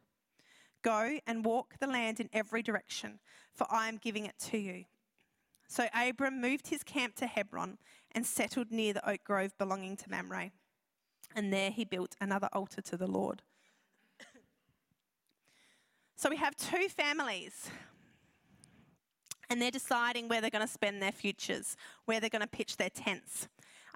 Go 0.81 1.19
and 1.25 1.45
walk 1.45 1.75
the 1.79 1.87
land 1.87 2.19
in 2.19 2.29
every 2.33 2.61
direction, 2.61 3.19
for 3.55 3.65
I 3.71 3.87
am 3.87 3.99
giving 4.03 4.25
it 4.25 4.37
to 4.49 4.57
you. 4.57 4.83
So 5.69 5.87
Abram 5.93 6.41
moved 6.41 6.67
his 6.67 6.83
camp 6.83 7.15
to 7.17 7.27
Hebron 7.27 7.77
and 8.13 8.25
settled 8.25 8.71
near 8.71 8.93
the 8.93 9.09
oak 9.09 9.23
grove 9.23 9.57
belonging 9.57 9.97
to 9.97 10.09
Mamre. 10.09 10.51
And 11.35 11.53
there 11.53 11.71
he 11.71 11.85
built 11.85 12.15
another 12.19 12.49
altar 12.53 12.81
to 12.81 12.97
the 12.97 13.07
Lord. 13.07 13.43
so 16.15 16.29
we 16.29 16.37
have 16.37 16.55
two 16.55 16.89
families 16.89 17.69
and 19.49 19.61
they're 19.61 19.71
deciding 19.71 20.27
where 20.27 20.41
they're 20.41 20.49
going 20.49 20.65
to 20.65 20.71
spend 20.71 21.01
their 21.01 21.11
futures, 21.11 21.75
where 22.05 22.19
they're 22.19 22.29
going 22.29 22.41
to 22.41 22.47
pitch 22.47 22.77
their 22.77 22.89
tents. 22.89 23.47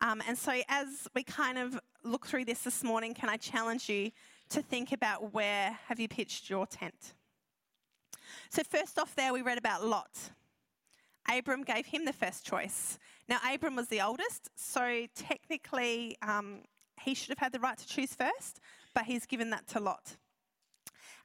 Um, 0.01 0.21
and 0.27 0.37
so, 0.37 0.53
as 0.67 1.07
we 1.13 1.23
kind 1.23 1.57
of 1.57 1.79
look 2.03 2.25
through 2.25 2.45
this 2.45 2.63
this 2.63 2.83
morning, 2.83 3.13
can 3.13 3.29
I 3.29 3.37
challenge 3.37 3.87
you 3.87 4.11
to 4.49 4.61
think 4.61 4.91
about 4.91 5.33
where 5.33 5.77
have 5.87 5.99
you 5.99 6.07
pitched 6.07 6.49
your 6.49 6.65
tent? 6.65 7.13
So, 8.49 8.63
first 8.63 8.97
off, 8.97 9.15
there 9.15 9.31
we 9.31 9.41
read 9.41 9.57
about 9.57 9.85
Lot. 9.85 10.31
Abram 11.31 11.63
gave 11.63 11.85
him 11.85 12.05
the 12.05 12.13
first 12.13 12.45
choice. 12.45 12.97
Now, 13.29 13.39
Abram 13.49 13.75
was 13.75 13.87
the 13.87 14.01
oldest, 14.01 14.49
so 14.55 15.05
technically 15.15 16.17
um, 16.21 16.63
he 17.01 17.13
should 17.13 17.29
have 17.29 17.37
had 17.37 17.51
the 17.51 17.59
right 17.59 17.77
to 17.77 17.87
choose 17.87 18.13
first, 18.13 18.59
but 18.93 19.05
he's 19.05 19.25
given 19.25 19.49
that 19.51 19.67
to 19.69 19.79
Lot. 19.79 20.17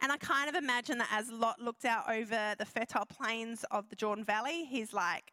And 0.00 0.12
I 0.12 0.16
kind 0.16 0.48
of 0.48 0.54
imagine 0.54 0.98
that 0.98 1.08
as 1.10 1.30
Lot 1.30 1.60
looked 1.60 1.84
out 1.84 2.08
over 2.08 2.54
the 2.56 2.64
fertile 2.64 3.04
plains 3.06 3.64
of 3.70 3.88
the 3.88 3.96
Jordan 3.96 4.24
Valley, 4.24 4.64
he's 4.64 4.92
like, 4.92 5.32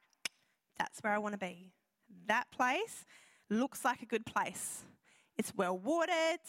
that's 0.77 0.99
where 1.01 1.13
I 1.13 1.19
want 1.19 1.33
to 1.33 1.37
be. 1.37 1.71
That 2.27 2.49
place 2.51 3.05
looks 3.49 3.85
like 3.85 4.01
a 4.01 4.05
good 4.07 4.25
place. 4.25 4.83
It's 5.37 5.53
well 5.55 5.77
watered. 5.77 6.39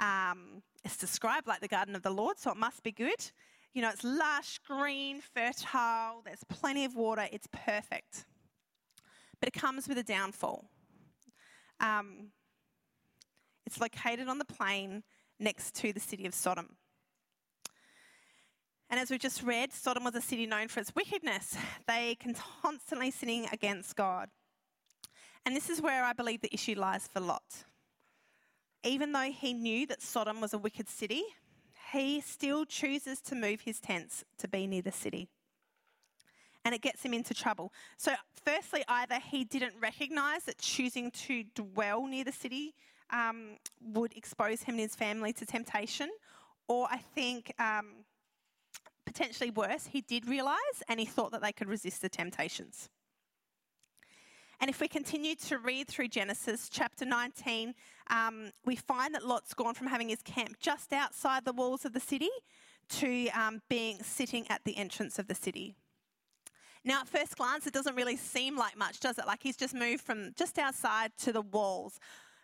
Um, 0.00 0.62
it's 0.84 0.98
described 0.98 1.46
like 1.46 1.60
the 1.60 1.68
garden 1.68 1.96
of 1.96 2.02
the 2.02 2.10
Lord, 2.10 2.38
so 2.38 2.50
it 2.50 2.56
must 2.58 2.82
be 2.82 2.92
good. 2.92 3.30
You 3.72 3.80
know, 3.80 3.88
it's 3.88 4.04
lush, 4.04 4.58
green, 4.66 5.22
fertile, 5.34 6.22
there's 6.26 6.44
plenty 6.48 6.84
of 6.84 6.94
water, 6.94 7.26
it's 7.32 7.48
perfect. 7.52 8.26
But 9.42 9.48
it 9.48 9.60
comes 9.60 9.88
with 9.88 9.98
a 9.98 10.04
downfall. 10.04 10.66
Um, 11.80 12.28
it's 13.66 13.80
located 13.80 14.28
on 14.28 14.38
the 14.38 14.44
plain 14.44 15.02
next 15.40 15.74
to 15.80 15.92
the 15.92 15.98
city 15.98 16.26
of 16.26 16.32
Sodom. 16.32 16.76
And 18.88 19.00
as 19.00 19.10
we've 19.10 19.18
just 19.18 19.42
read, 19.42 19.72
Sodom 19.72 20.04
was 20.04 20.14
a 20.14 20.20
city 20.20 20.46
known 20.46 20.68
for 20.68 20.78
its 20.78 20.94
wickedness. 20.94 21.56
They 21.88 22.14
can 22.20 22.36
constantly 22.62 23.10
sinning 23.10 23.48
against 23.50 23.96
God. 23.96 24.28
And 25.44 25.56
this 25.56 25.68
is 25.68 25.82
where 25.82 26.04
I 26.04 26.12
believe 26.12 26.40
the 26.40 26.54
issue 26.54 26.78
lies 26.78 27.08
for 27.08 27.18
Lot. 27.18 27.64
Even 28.84 29.10
though 29.10 29.32
he 29.32 29.54
knew 29.54 29.88
that 29.88 30.02
Sodom 30.02 30.40
was 30.40 30.54
a 30.54 30.58
wicked 30.58 30.88
city, 30.88 31.24
he 31.92 32.20
still 32.20 32.64
chooses 32.64 33.20
to 33.22 33.34
move 33.34 33.62
his 33.62 33.80
tents 33.80 34.24
to 34.38 34.46
be 34.46 34.68
near 34.68 34.82
the 34.82 34.92
city. 34.92 35.30
And 36.64 36.74
it 36.74 36.80
gets 36.80 37.02
him 37.02 37.12
into 37.12 37.34
trouble. 37.34 37.72
So, 37.96 38.12
firstly, 38.44 38.84
either 38.88 39.18
he 39.18 39.44
didn't 39.44 39.74
recognize 39.80 40.44
that 40.44 40.58
choosing 40.58 41.10
to 41.10 41.44
dwell 41.54 42.06
near 42.06 42.24
the 42.24 42.32
city 42.32 42.74
um, 43.10 43.56
would 43.80 44.16
expose 44.16 44.62
him 44.62 44.74
and 44.74 44.80
his 44.80 44.94
family 44.94 45.32
to 45.34 45.44
temptation, 45.46 46.08
or 46.68 46.86
I 46.90 46.98
think 46.98 47.52
um, 47.58 48.04
potentially 49.04 49.50
worse, 49.50 49.86
he 49.86 50.00
did 50.00 50.26
realise 50.26 50.82
and 50.88 50.98
he 50.98 51.06
thought 51.06 51.32
that 51.32 51.42
they 51.42 51.52
could 51.52 51.68
resist 51.68 52.00
the 52.02 52.08
temptations. 52.08 52.88
And 54.60 54.70
if 54.70 54.80
we 54.80 54.86
continue 54.86 55.34
to 55.34 55.58
read 55.58 55.88
through 55.88 56.08
Genesis 56.08 56.68
chapter 56.70 57.04
19, 57.04 57.74
um, 58.10 58.52
we 58.64 58.76
find 58.76 59.12
that 59.14 59.26
Lot's 59.26 59.54
gone 59.54 59.74
from 59.74 59.88
having 59.88 60.08
his 60.08 60.22
camp 60.22 60.56
just 60.60 60.92
outside 60.92 61.44
the 61.44 61.52
walls 61.52 61.84
of 61.84 61.92
the 61.92 62.00
city 62.00 62.30
to 62.88 63.28
um, 63.30 63.60
being 63.68 64.00
sitting 64.04 64.46
at 64.48 64.62
the 64.64 64.76
entrance 64.76 65.18
of 65.18 65.26
the 65.26 65.34
city. 65.34 65.74
Now, 66.84 67.00
at 67.00 67.08
first 67.08 67.36
glance, 67.36 67.66
it 67.66 67.72
doesn't 67.72 67.94
really 67.94 68.16
seem 68.16 68.56
like 68.56 68.76
much, 68.76 69.00
does 69.00 69.18
it? 69.18 69.26
Like 69.26 69.42
he's 69.42 69.56
just 69.56 69.74
moved 69.74 70.02
from 70.02 70.32
just 70.36 70.58
outside 70.58 71.12
to 71.18 71.32
the 71.32 71.42
walls 71.42 72.00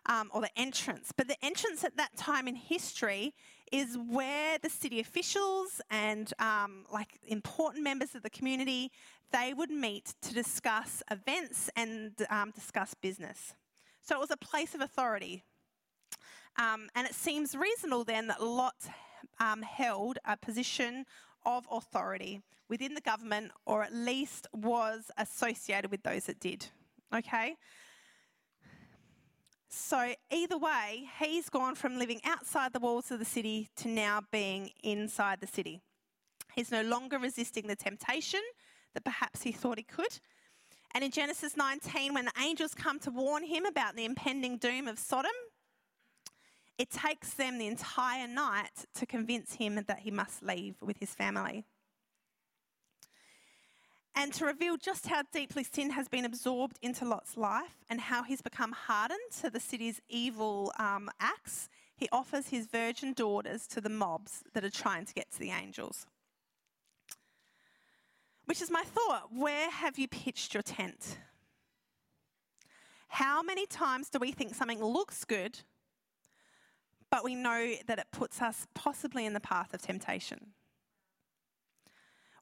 um, 0.07 0.31
or 0.33 0.41
the 0.41 0.59
entrance. 0.59 1.13
But 1.17 1.29
the 1.29 1.37
entrance 1.45 1.85
at 1.85 1.97
that 1.97 2.17
time 2.17 2.47
in 2.47 2.55
history 2.55 3.35
is 3.73 3.99
where 4.11 4.59
the 4.59 4.71
city 4.71 5.01
officials 5.01 5.81
and 5.91 6.33
um, 6.39 6.85
like 6.93 7.19
important 7.27 7.85
members 7.85 8.15
of 8.15 8.23
the 8.23 8.31
community 8.31 8.91
they 9.31 9.53
would 9.53 9.71
meet 9.71 10.15
to 10.23 10.33
discuss 10.33 11.03
events 11.11 11.69
and 11.77 12.13
um, 12.31 12.51
discuss 12.51 12.95
business. 12.95 13.55
So 14.01 14.17
it 14.17 14.21
was 14.21 14.31
a 14.31 14.39
place 14.39 14.75
of 14.75 14.81
authority. 14.81 15.43
Um, 16.59 16.89
and 16.95 17.07
it 17.07 17.15
seems 17.15 17.55
reasonable 17.55 18.05
then 18.05 18.29
that 18.29 18.43
Lot 18.43 18.75
um, 19.39 19.63
held 19.63 20.19
a 20.25 20.37
position 20.37 21.05
of 21.45 21.67
authority 21.71 22.41
within 22.69 22.95
the 22.95 23.01
government, 23.01 23.53
or 23.67 23.83
at 23.83 23.95
least 23.95 24.47
was 24.53 25.11
associated 25.17 25.91
with 25.91 26.03
those 26.03 26.25
that 26.25 26.41
did. 26.41 26.67
Okay? 27.15 27.57
So, 29.71 30.15
either 30.31 30.57
way, 30.57 31.09
he's 31.21 31.51
gone 31.51 31.75
from 31.75 31.99
living 31.99 32.21
outside 32.25 32.73
the 32.73 32.81
walls 32.81 33.11
of 33.11 33.19
the 33.19 33.25
city 33.25 33.69
to 33.77 33.89
now 33.89 34.23
being 34.33 34.71
inside 34.83 35.41
the 35.41 35.47
city. 35.47 35.83
He's 36.55 36.71
no 36.71 36.83
longer 36.83 37.19
resisting 37.19 37.67
the 37.67 37.77
temptation 37.77 38.41
that 38.95 39.05
perhaps 39.05 39.43
he 39.43 39.53
thought 39.53 39.79
he 39.79 39.85
could. 39.85 40.19
And 40.95 41.05
in 41.05 41.11
Genesis 41.11 41.57
19, 41.57 42.15
when 42.15 42.25
the 42.25 42.33
angels 42.43 42.75
come 42.75 42.99
to 43.01 43.11
warn 43.11 43.45
him 43.45 43.67
about 43.67 43.95
the 43.95 44.07
impending 44.07 44.57
doom 44.57 44.89
of 44.89 44.99
Sodom, 44.99 45.31
it 46.79 46.91
takes 46.91 47.35
them 47.35 47.59
the 47.59 47.67
entire 47.67 48.27
night 48.27 48.87
to 48.95 49.05
convince 49.05 49.55
him 49.55 49.75
that 49.87 49.99
he 49.99 50.11
must 50.11 50.43
leave 50.43 50.77
with 50.81 50.97
his 50.97 51.15
family. 51.15 51.65
And 54.19 54.35
to 54.35 54.47
reveal 54.47 54.77
just 54.77 55.07
how 55.07 55.23
deeply 55.33 55.63
sin 55.63 55.91
has 55.91 56.09
been 56.09 56.25
absorbed 56.25 56.77
into 56.83 57.05
Lot's 57.05 57.37
life 57.37 57.85
and 57.89 58.01
how 58.01 58.25
he's 58.25 58.43
become 58.43 58.73
hardened 58.73 59.21
to 59.41 59.49
the 59.49 59.61
city's 59.61 60.01
evil 60.09 60.73
um, 60.77 61.09
acts, 61.21 61.69
he 61.95 62.09
offers 62.11 62.49
his 62.49 62.67
virgin 62.67 63.13
daughters 63.13 63.69
to 63.69 63.81
the 63.81 63.89
mobs 63.89 64.43
that 64.55 64.65
are 64.65 64.71
trying 64.71 65.05
to 65.05 65.15
get 65.15 65.31
to 65.31 65.39
the 65.39 65.53
angels. 65.53 66.05
Which 68.47 68.61
is 68.61 68.73
my 68.73 68.83
thought 68.83 69.29
where 69.33 69.71
have 69.71 70.01
you 70.01 70.09
pitched 70.09 70.53
your 70.53 70.65
tent? 70.65 71.19
How 73.07 73.41
many 73.41 73.67
times 73.67 74.11
do 74.11 74.19
we 74.19 74.33
think 74.33 74.53
something 74.53 74.83
looks 74.83 75.25
good, 75.25 75.61
but 77.09 77.23
we 77.23 77.37
know 77.37 77.75
that 77.87 78.01
it 78.01 78.07
puts 78.11 78.43
us 78.43 78.67
possibly 78.75 79.27
in 79.27 79.33
the 79.33 79.39
path 79.39 79.73
of 79.75 79.81
temptation? 79.81 80.55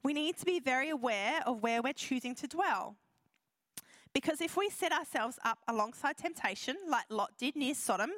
We 0.02 0.12
need 0.12 0.36
to 0.38 0.44
be 0.44 0.60
very 0.60 0.90
aware 0.90 1.42
of 1.46 1.62
where 1.62 1.82
we're 1.82 1.92
choosing 1.92 2.34
to 2.36 2.46
dwell. 2.46 2.96
Because 4.12 4.40
if 4.40 4.56
we 4.56 4.70
set 4.70 4.92
ourselves 4.92 5.38
up 5.44 5.58
alongside 5.68 6.16
temptation, 6.16 6.76
like 6.88 7.04
Lot 7.10 7.32
did 7.38 7.54
near 7.54 7.74
Sodom, 7.74 8.10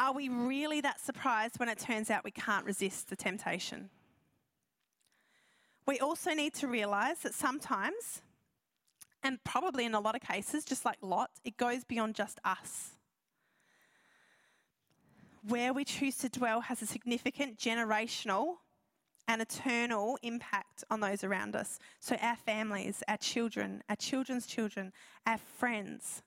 are 0.00 0.12
we 0.12 0.28
really 0.28 0.80
that 0.80 0.98
surprised 0.98 1.60
when 1.60 1.68
it 1.68 1.78
turns 1.78 2.10
out 2.10 2.24
we 2.24 2.32
can't 2.32 2.64
resist 2.64 3.08
the 3.08 3.14
temptation? 3.14 3.90
We 5.86 6.00
also 6.00 6.32
need 6.32 6.54
to 6.54 6.66
realize 6.66 7.18
that 7.20 7.34
sometimes, 7.34 8.22
and 9.22 9.42
probably 9.44 9.84
in 9.84 9.94
a 9.94 10.00
lot 10.00 10.16
of 10.16 10.20
cases, 10.20 10.64
just 10.64 10.84
like 10.84 10.98
Lot, 11.00 11.30
it 11.44 11.56
goes 11.56 11.84
beyond 11.84 12.14
just 12.14 12.40
us. 12.44 12.90
Where 15.46 15.72
we 15.72 15.84
choose 15.84 16.16
to 16.18 16.28
dwell 16.28 16.60
has 16.62 16.82
a 16.82 16.86
significant 16.86 17.58
generational 17.58 18.56
and 19.28 19.40
eternal 19.40 20.18
impact 20.22 20.84
on 20.90 21.00
those 21.00 21.24
around 21.24 21.56
us. 21.56 21.78
So, 22.00 22.16
our 22.16 22.36
families, 22.36 23.02
our 23.08 23.16
children, 23.16 23.82
our 23.88 23.96
children's 23.96 24.46
children, 24.46 24.92
our 25.26 25.38
friends. 25.38 26.22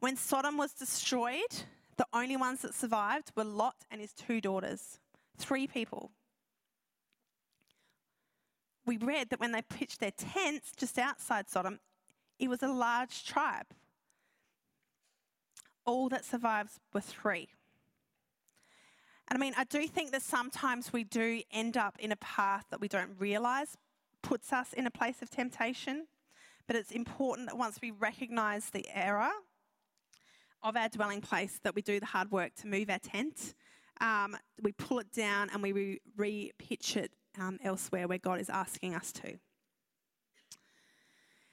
When 0.00 0.16
Sodom 0.16 0.56
was 0.56 0.72
destroyed, 0.72 1.64
the 1.96 2.06
only 2.12 2.36
ones 2.36 2.62
that 2.62 2.74
survived 2.74 3.32
were 3.36 3.44
Lot 3.44 3.76
and 3.90 4.00
his 4.00 4.12
two 4.12 4.40
daughters. 4.40 4.98
Three 5.36 5.66
people 5.66 6.10
we 8.90 8.96
read 8.96 9.30
that 9.30 9.38
when 9.38 9.52
they 9.52 9.62
pitched 9.62 10.00
their 10.00 10.10
tents 10.10 10.72
just 10.76 10.98
outside 10.98 11.48
Sodom, 11.48 11.78
it 12.40 12.48
was 12.48 12.60
a 12.62 12.68
large 12.68 13.24
tribe. 13.24 13.66
All 15.84 16.08
that 16.08 16.24
survived 16.24 16.72
were 16.92 17.00
three. 17.00 17.50
And 19.30 19.38
I 19.38 19.40
mean, 19.40 19.54
I 19.56 19.64
do 19.64 19.86
think 19.86 20.10
that 20.10 20.22
sometimes 20.22 20.92
we 20.92 21.04
do 21.04 21.42
end 21.52 21.76
up 21.76 21.96
in 22.00 22.10
a 22.10 22.16
path 22.16 22.66
that 22.70 22.80
we 22.80 22.88
don't 22.88 23.12
realize 23.18 23.76
puts 24.22 24.52
us 24.52 24.72
in 24.72 24.86
a 24.86 24.90
place 24.90 25.22
of 25.22 25.30
temptation. 25.30 26.06
But 26.66 26.76
it's 26.76 26.90
important 26.90 27.48
that 27.48 27.56
once 27.56 27.78
we 27.80 27.92
recognize 27.92 28.70
the 28.70 28.86
error 28.92 29.30
of 30.62 30.76
our 30.76 30.88
dwelling 30.88 31.20
place, 31.20 31.60
that 31.62 31.74
we 31.74 31.82
do 31.82 32.00
the 32.00 32.06
hard 32.06 32.30
work 32.30 32.54
to 32.56 32.66
move 32.66 32.90
our 32.90 32.98
tent. 32.98 33.54
Um, 34.00 34.36
we 34.62 34.72
pull 34.72 34.98
it 34.98 35.12
down 35.12 35.48
and 35.52 35.62
we 35.62 36.00
re 36.16 36.52
pitch 36.58 36.96
it 36.96 37.12
um, 37.38 37.58
elsewhere 37.62 38.08
where 38.08 38.18
God 38.18 38.40
is 38.40 38.50
asking 38.50 38.94
us 38.94 39.12
to. 39.12 39.38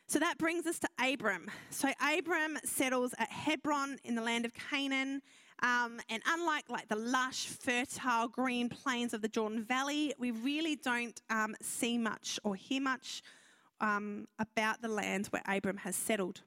So 0.07 0.19
that 0.19 0.37
brings 0.37 0.65
us 0.65 0.79
to 0.79 0.87
Abram. 0.99 1.51
So 1.69 1.89
Abram 2.01 2.57
settles 2.63 3.13
at 3.19 3.29
Hebron 3.29 3.97
in 4.03 4.15
the 4.15 4.21
land 4.21 4.45
of 4.45 4.53
Canaan. 4.53 5.21
Um, 5.63 5.99
and 6.09 6.21
unlike 6.27 6.69
like 6.69 6.87
the 6.87 6.95
lush, 6.95 7.47
fertile 7.47 8.27
green 8.27 8.69
plains 8.69 9.13
of 9.13 9.21
the 9.21 9.27
Jordan 9.27 9.63
Valley, 9.63 10.13
we 10.19 10.31
really 10.31 10.75
don't 10.75 11.19
um, 11.29 11.55
see 11.61 11.97
much 11.97 12.39
or 12.43 12.55
hear 12.55 12.81
much 12.81 13.23
um, 13.81 14.27
about 14.39 14.81
the 14.81 14.87
land 14.87 15.27
where 15.27 15.41
Abram 15.47 15.77
has 15.77 15.95
settled. 15.95 16.41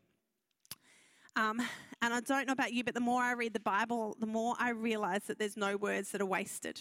Um, 1.36 1.60
and 2.02 2.14
I 2.14 2.20
don't 2.20 2.46
know 2.46 2.52
about 2.52 2.72
you, 2.72 2.84
but 2.84 2.94
the 2.94 3.00
more 3.00 3.22
I 3.22 3.32
read 3.32 3.52
the 3.52 3.60
Bible, 3.60 4.16
the 4.18 4.26
more 4.26 4.54
I 4.58 4.70
realize 4.70 5.24
that 5.24 5.38
there's 5.38 5.56
no 5.56 5.76
words 5.76 6.10
that 6.12 6.20
are 6.20 6.26
wasted. 6.26 6.80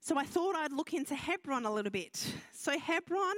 So 0.00 0.16
I 0.16 0.24
thought 0.24 0.56
I'd 0.56 0.72
look 0.72 0.94
into 0.94 1.14
Hebron 1.14 1.66
a 1.66 1.72
little 1.72 1.90
bit. 1.90 2.34
So 2.52 2.78
Hebron 2.78 3.34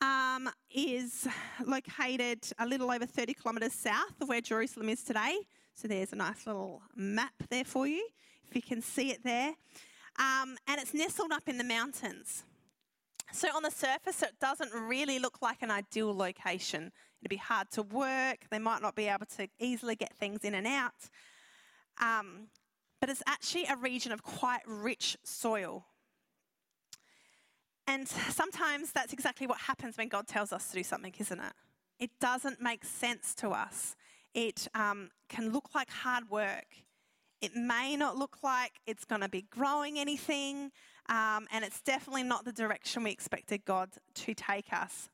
um, 0.00 0.48
is 0.70 1.26
located 1.64 2.40
a 2.58 2.66
little 2.66 2.90
over 2.90 3.06
30 3.06 3.34
kilometres 3.34 3.72
south 3.72 4.20
of 4.20 4.28
where 4.28 4.40
Jerusalem 4.40 4.88
is 4.88 5.02
today. 5.02 5.36
So 5.74 5.88
there's 5.88 6.12
a 6.12 6.16
nice 6.16 6.46
little 6.46 6.82
map 6.96 7.34
there 7.50 7.64
for 7.64 7.86
you, 7.86 8.06
if 8.48 8.54
you 8.54 8.62
can 8.62 8.82
see 8.82 9.10
it 9.10 9.22
there. 9.24 9.54
Um, 10.18 10.56
and 10.66 10.80
it's 10.80 10.94
nestled 10.94 11.32
up 11.32 11.48
in 11.48 11.58
the 11.58 11.64
mountains. 11.64 12.44
So 13.32 13.48
on 13.54 13.62
the 13.62 13.70
surface, 13.70 14.22
it 14.22 14.40
doesn't 14.40 14.72
really 14.72 15.18
look 15.18 15.42
like 15.42 15.62
an 15.62 15.70
ideal 15.70 16.16
location. 16.16 16.90
It'd 17.20 17.30
be 17.30 17.36
hard 17.36 17.70
to 17.72 17.82
work. 17.82 18.46
They 18.50 18.58
might 18.58 18.82
not 18.82 18.94
be 18.94 19.06
able 19.06 19.26
to 19.36 19.48
easily 19.58 19.96
get 19.96 20.16
things 20.16 20.40
in 20.44 20.54
and 20.54 20.66
out. 20.66 20.92
Um, 22.00 22.48
but 23.00 23.10
it's 23.10 23.22
actually 23.26 23.66
a 23.66 23.76
region 23.76 24.12
of 24.12 24.22
quite 24.22 24.62
rich 24.66 25.16
soil. 25.24 25.86
And 27.88 28.06
sometimes 28.06 28.92
that's 28.92 29.14
exactly 29.14 29.46
what 29.46 29.56
happens 29.56 29.96
when 29.96 30.08
God 30.08 30.28
tells 30.28 30.52
us 30.52 30.68
to 30.68 30.74
do 30.76 30.82
something, 30.82 31.14
isn't 31.18 31.40
it? 31.40 31.52
It 31.98 32.10
doesn't 32.20 32.60
make 32.60 32.84
sense 32.84 33.34
to 33.36 33.48
us. 33.48 33.96
It 34.34 34.68
um, 34.74 35.08
can 35.30 35.52
look 35.54 35.70
like 35.74 35.90
hard 35.90 36.28
work. 36.28 36.66
It 37.40 37.56
may 37.56 37.96
not 37.96 38.14
look 38.14 38.42
like 38.42 38.72
it's 38.86 39.06
going 39.06 39.22
to 39.22 39.28
be 39.28 39.46
growing 39.50 39.98
anything, 39.98 40.70
um, 41.08 41.46
and 41.50 41.64
it's 41.64 41.80
definitely 41.80 42.24
not 42.24 42.44
the 42.44 42.52
direction 42.52 43.04
we 43.04 43.10
expected 43.10 43.64
God 43.64 43.88
to 44.16 44.34
take 44.34 44.70
us. 44.70 45.08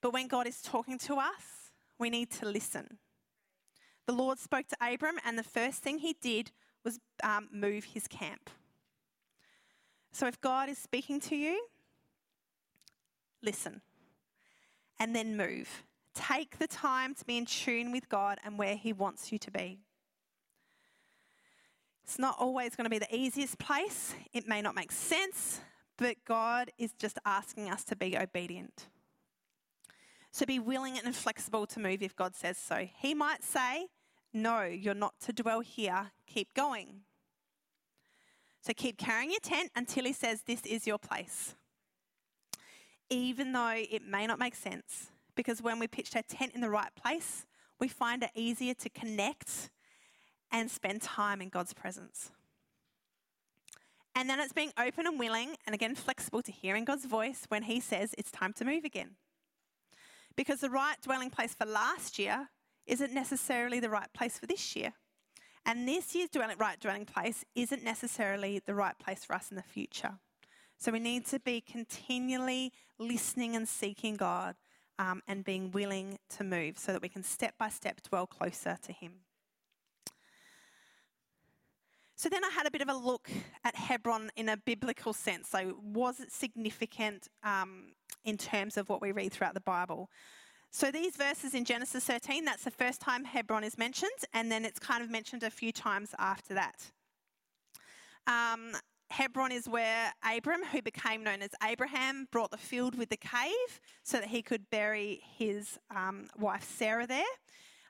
But 0.00 0.12
when 0.12 0.28
God 0.28 0.46
is 0.46 0.62
talking 0.62 0.98
to 1.00 1.16
us, 1.16 1.72
we 1.98 2.10
need 2.10 2.30
to 2.32 2.46
listen. 2.46 2.98
The 4.06 4.12
Lord 4.12 4.38
spoke 4.38 4.68
to 4.68 4.76
Abram, 4.80 5.16
and 5.26 5.36
the 5.36 5.42
first 5.42 5.82
thing 5.82 5.98
he 5.98 6.14
did 6.22 6.52
was 6.84 7.00
um, 7.24 7.48
move 7.52 7.86
his 7.86 8.06
camp. 8.06 8.50
So 10.14 10.28
if 10.28 10.40
God 10.40 10.68
is 10.68 10.78
speaking 10.78 11.18
to 11.22 11.34
you, 11.34 11.66
listen 13.42 13.80
and 15.00 15.14
then 15.14 15.36
move. 15.36 15.82
Take 16.14 16.58
the 16.58 16.68
time 16.68 17.16
to 17.16 17.24
be 17.24 17.36
in 17.36 17.46
tune 17.46 17.90
with 17.90 18.08
God 18.08 18.38
and 18.44 18.56
where 18.56 18.76
He 18.76 18.92
wants 18.92 19.32
you 19.32 19.38
to 19.40 19.50
be. 19.50 19.80
It's 22.04 22.16
not 22.16 22.36
always 22.38 22.76
going 22.76 22.84
to 22.84 22.90
be 22.90 23.00
the 23.00 23.12
easiest 23.12 23.58
place, 23.58 24.14
it 24.32 24.46
may 24.46 24.62
not 24.62 24.76
make 24.76 24.92
sense, 24.92 25.60
but 25.96 26.14
God 26.24 26.70
is 26.78 26.92
just 26.92 27.18
asking 27.26 27.68
us 27.68 27.82
to 27.82 27.96
be 27.96 28.16
obedient. 28.16 28.86
So 30.30 30.46
be 30.46 30.60
willing 30.60 30.96
and 30.96 31.12
flexible 31.12 31.66
to 31.66 31.80
move 31.80 32.02
if 32.02 32.14
God 32.14 32.36
says 32.36 32.56
so. 32.56 32.86
He 33.00 33.14
might 33.14 33.42
say, 33.42 33.88
No, 34.32 34.62
you're 34.62 34.94
not 34.94 35.14
to 35.22 35.32
dwell 35.32 35.58
here, 35.58 36.12
keep 36.28 36.54
going. 36.54 37.00
So 38.64 38.72
keep 38.74 38.96
carrying 38.96 39.30
your 39.30 39.40
tent 39.40 39.70
until 39.76 40.04
He 40.04 40.14
says, 40.14 40.42
This 40.42 40.62
is 40.64 40.86
your 40.86 40.98
place. 40.98 41.54
Even 43.10 43.52
though 43.52 43.74
it 43.76 44.02
may 44.02 44.26
not 44.26 44.38
make 44.38 44.54
sense, 44.54 45.10
because 45.34 45.60
when 45.60 45.78
we 45.78 45.86
pitched 45.86 46.16
our 46.16 46.22
tent 46.22 46.52
in 46.54 46.62
the 46.62 46.70
right 46.70 46.94
place, 46.94 47.44
we 47.78 47.88
find 47.88 48.22
it 48.22 48.30
easier 48.34 48.72
to 48.72 48.88
connect 48.88 49.68
and 50.50 50.70
spend 50.70 51.02
time 51.02 51.42
in 51.42 51.50
God's 51.50 51.74
presence. 51.74 52.30
And 54.14 54.30
then 54.30 54.40
it's 54.40 54.52
being 54.52 54.72
open 54.78 55.06
and 55.06 55.18
willing 55.18 55.56
and 55.66 55.74
again 55.74 55.94
flexible 55.94 56.40
to 56.42 56.52
hearing 56.52 56.86
God's 56.86 57.04
voice 57.04 57.44
when 57.48 57.64
He 57.64 57.80
says 57.80 58.14
it's 58.16 58.30
time 58.30 58.54
to 58.54 58.64
move 58.64 58.84
again. 58.84 59.16
Because 60.36 60.60
the 60.60 60.70
right 60.70 60.96
dwelling 61.02 61.28
place 61.28 61.54
for 61.54 61.66
last 61.66 62.18
year 62.18 62.48
isn't 62.86 63.12
necessarily 63.12 63.78
the 63.78 63.90
right 63.90 64.10
place 64.14 64.38
for 64.38 64.46
this 64.46 64.74
year. 64.74 64.94
And 65.66 65.88
this 65.88 66.14
year's 66.14 66.30
dwelling, 66.30 66.58
right 66.58 66.78
dwelling 66.78 67.06
place 67.06 67.44
isn't 67.54 67.82
necessarily 67.82 68.60
the 68.64 68.74
right 68.74 68.98
place 68.98 69.24
for 69.24 69.34
us 69.34 69.50
in 69.50 69.56
the 69.56 69.62
future. 69.62 70.18
So 70.76 70.92
we 70.92 70.98
need 70.98 71.26
to 71.26 71.40
be 71.40 71.60
continually 71.60 72.72
listening 72.98 73.56
and 73.56 73.66
seeking 73.66 74.16
God 74.16 74.56
um, 74.98 75.22
and 75.26 75.44
being 75.44 75.70
willing 75.70 76.18
to 76.36 76.44
move 76.44 76.78
so 76.78 76.92
that 76.92 77.00
we 77.00 77.08
can 77.08 77.22
step 77.22 77.54
by 77.58 77.68
step 77.68 78.00
dwell 78.02 78.26
closer 78.26 78.78
to 78.82 78.92
Him. 78.92 79.12
So 82.16 82.28
then 82.28 82.44
I 82.44 82.50
had 82.50 82.66
a 82.66 82.70
bit 82.70 82.80
of 82.80 82.88
a 82.88 82.94
look 82.94 83.30
at 83.64 83.74
Hebron 83.74 84.30
in 84.36 84.48
a 84.48 84.56
biblical 84.56 85.12
sense. 85.12 85.48
So, 85.48 85.76
was 85.82 86.20
it 86.20 86.30
significant 86.30 87.28
um, 87.42 87.94
in 88.24 88.38
terms 88.38 88.76
of 88.76 88.88
what 88.88 89.00
we 89.00 89.12
read 89.12 89.32
throughout 89.32 89.54
the 89.54 89.60
Bible. 89.60 90.10
So 90.74 90.90
these 90.90 91.14
verses 91.14 91.54
in 91.54 91.64
Genesis 91.64 92.02
13, 92.02 92.44
that's 92.44 92.64
the 92.64 92.70
first 92.72 93.00
time 93.00 93.22
Hebron 93.22 93.62
is 93.62 93.78
mentioned, 93.78 94.10
and 94.32 94.50
then 94.50 94.64
it's 94.64 94.80
kind 94.80 95.04
of 95.04 95.08
mentioned 95.08 95.44
a 95.44 95.50
few 95.50 95.70
times 95.70 96.12
after 96.18 96.52
that. 96.54 96.90
Um, 98.26 98.72
Hebron 99.08 99.52
is 99.52 99.68
where 99.68 100.12
Abram, 100.28 100.64
who 100.72 100.82
became 100.82 101.22
known 101.22 101.42
as 101.42 101.50
Abraham, 101.62 102.26
brought 102.32 102.50
the 102.50 102.56
field 102.56 102.98
with 102.98 103.08
the 103.08 103.16
cave 103.16 103.80
so 104.02 104.18
that 104.18 104.26
he 104.26 104.42
could 104.42 104.68
bury 104.68 105.22
his 105.38 105.78
um, 105.94 106.26
wife 106.36 106.64
Sarah 106.64 107.06
there. 107.06 107.22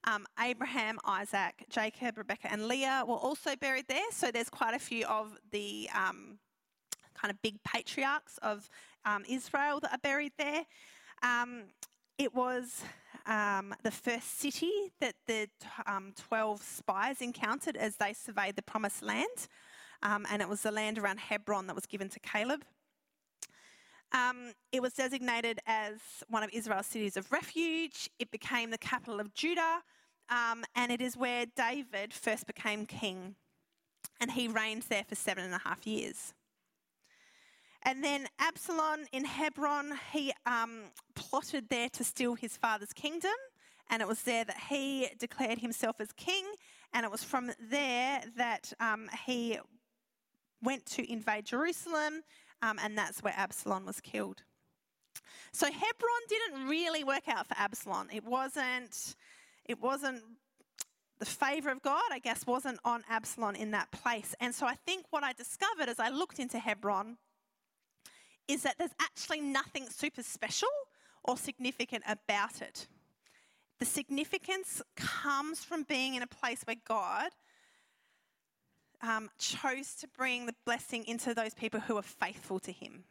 Um, 0.07 0.27
Abraham, 0.39 0.99
Isaac, 1.07 1.65
Jacob, 1.71 2.19
Rebecca, 2.19 2.53
and 2.53 2.69
Leah 2.69 3.05
were 3.09 3.15
also 3.15 3.57
buried 3.57 3.89
there. 3.89 4.11
So 4.11 4.31
there's 4.31 4.51
quite 4.51 4.75
a 4.75 4.79
few 4.79 5.07
of 5.07 5.39
the 5.53 5.89
um, 5.95 6.39
kind 7.15 7.33
of 7.33 7.41
big 7.41 7.63
patriarchs 7.65 8.37
of 8.43 8.69
um, 9.07 9.25
Israel 9.27 9.81
that 9.81 9.91
are 9.91 9.99
buried 10.03 10.33
there. 10.37 10.67
It 12.19 12.35
was 12.35 12.83
um, 13.27 13.75
the 13.83 13.91
first 13.91 14.39
city 14.39 14.71
that 15.01 15.15
the 15.27 15.49
um, 15.87 16.13
12 16.29 16.63
spies 16.63 17.21
encountered 17.21 17.77
as 17.77 17.97
they 17.97 18.13
surveyed 18.13 18.57
the 18.57 18.63
promised 18.63 19.03
land. 19.03 19.49
Um, 20.03 20.27
and 20.31 20.43
it 20.43 20.49
was 20.49 20.63
the 20.63 20.71
land 20.71 20.99
around 20.99 21.19
Hebron 21.19 21.67
that 21.67 21.75
was 21.75 21.87
given 21.87 22.09
to 22.11 22.21
Caleb. 22.21 22.65
Um, 24.13 24.53
it 24.71 24.81
was 24.81 24.93
designated 24.93 25.59
as 25.67 25.95
one 26.29 26.43
of 26.43 26.51
Israel's 26.53 26.87
cities 26.87 27.17
of 27.17 27.33
refuge. 27.33 28.09
It 28.19 28.31
became 28.31 28.71
the 28.71 28.79
capital 28.79 29.19
of 29.19 29.35
Judah, 29.35 29.81
um, 30.29 30.65
and 30.77 30.93
it 30.93 31.01
is 31.01 31.17
where 31.17 31.47
David 31.47 32.15
first 32.15 32.47
became 32.47 32.87
king. 32.87 33.35
And 34.21 34.31
he 34.31 34.47
reigned 34.47 34.83
there 34.83 35.05
for 35.09 35.17
seven 35.17 35.45
and 35.45 35.55
a 35.55 35.59
half 35.59 35.87
years. 35.87 36.35
And 37.85 38.03
then 38.03 38.27
Absalom 38.39 39.01
in 39.13 39.25
Hebron, 39.25 39.93
he 40.13 40.33
um, 40.47 40.85
plotted 41.15 41.69
there 41.69 41.89
to 41.91 42.05
steal 42.05 42.35
his 42.35 42.57
father's 42.57 42.93
kingdom. 42.93 43.35
And 43.91 44.01
it 44.01 44.09
was 44.09 44.23
there 44.23 44.45
that 44.45 44.57
he 44.71 45.09
declared 45.19 45.59
himself 45.59 46.01
as 46.01 46.11
king. 46.13 46.45
And 46.95 47.05
it 47.05 47.13
was 47.13 47.23
from 47.23 47.51
there 47.61 48.23
that 48.37 48.73
um, 48.81 49.11
he 49.27 49.59
went 50.63 50.87
to 50.87 51.13
invade 51.13 51.45
Jerusalem. 51.45 52.23
Um, 52.63 52.79
and 52.83 52.97
that's 52.97 53.23
where 53.23 53.35
Absalom 53.37 53.85
was 53.85 54.01
killed. 54.01 54.43
So 55.53 55.67
Hebron 55.67 56.23
didn't 56.29 56.69
really 56.69 57.05
work 57.05 57.29
out 57.29 57.47
for 57.47 57.55
Absalom. 57.59 58.09
It 58.11 58.25
wasn't, 58.25 59.15
it 59.67 59.81
wasn't 59.81 60.23
the 61.19 61.27
favour 61.27 61.71
of 61.71 61.83
God, 61.83 62.03
I 62.11 62.19
guess, 62.19 62.47
wasn't 62.47 62.81
on 62.85 63.05
Absalom 63.09 63.55
in 63.55 63.71
that 63.73 63.91
place. 63.93 64.35
And 64.41 64.55
so 64.55 64.67
I 64.67 64.75
think 64.87 65.05
what 65.11 65.23
I 65.23 65.33
discovered 65.33 65.89
as 65.89 66.01
I 66.01 66.09
looked 66.09 66.39
into 66.39 66.59
Hebron 66.59 67.19
is 68.49 68.63
that 68.63 68.77
there's 68.79 68.95
actually 69.01 69.41
nothing 69.41 69.89
super 69.89 70.23
special 70.23 70.69
or 71.25 71.37
significant 71.37 72.05
about 72.07 72.63
it. 72.63 72.87
The 73.79 73.85
significance 73.85 74.83
comes 74.97 75.65
from 75.65 75.83
being 75.85 76.15
in 76.15 76.23
a 76.23 76.27
place 76.27 76.63
where 76.65 76.77
God 76.87 77.31
um, 79.03 79.29
chose 79.39 79.95
to 79.97 80.09
bring 80.17 80.47
the 80.47 80.55
blessing 80.65 81.05
into 81.07 81.35
those 81.35 81.55
people 81.55 81.81
who 81.81 81.97
are 81.97 82.03
faithful 82.03 82.59
to 82.61 82.73
Him. 82.73 83.05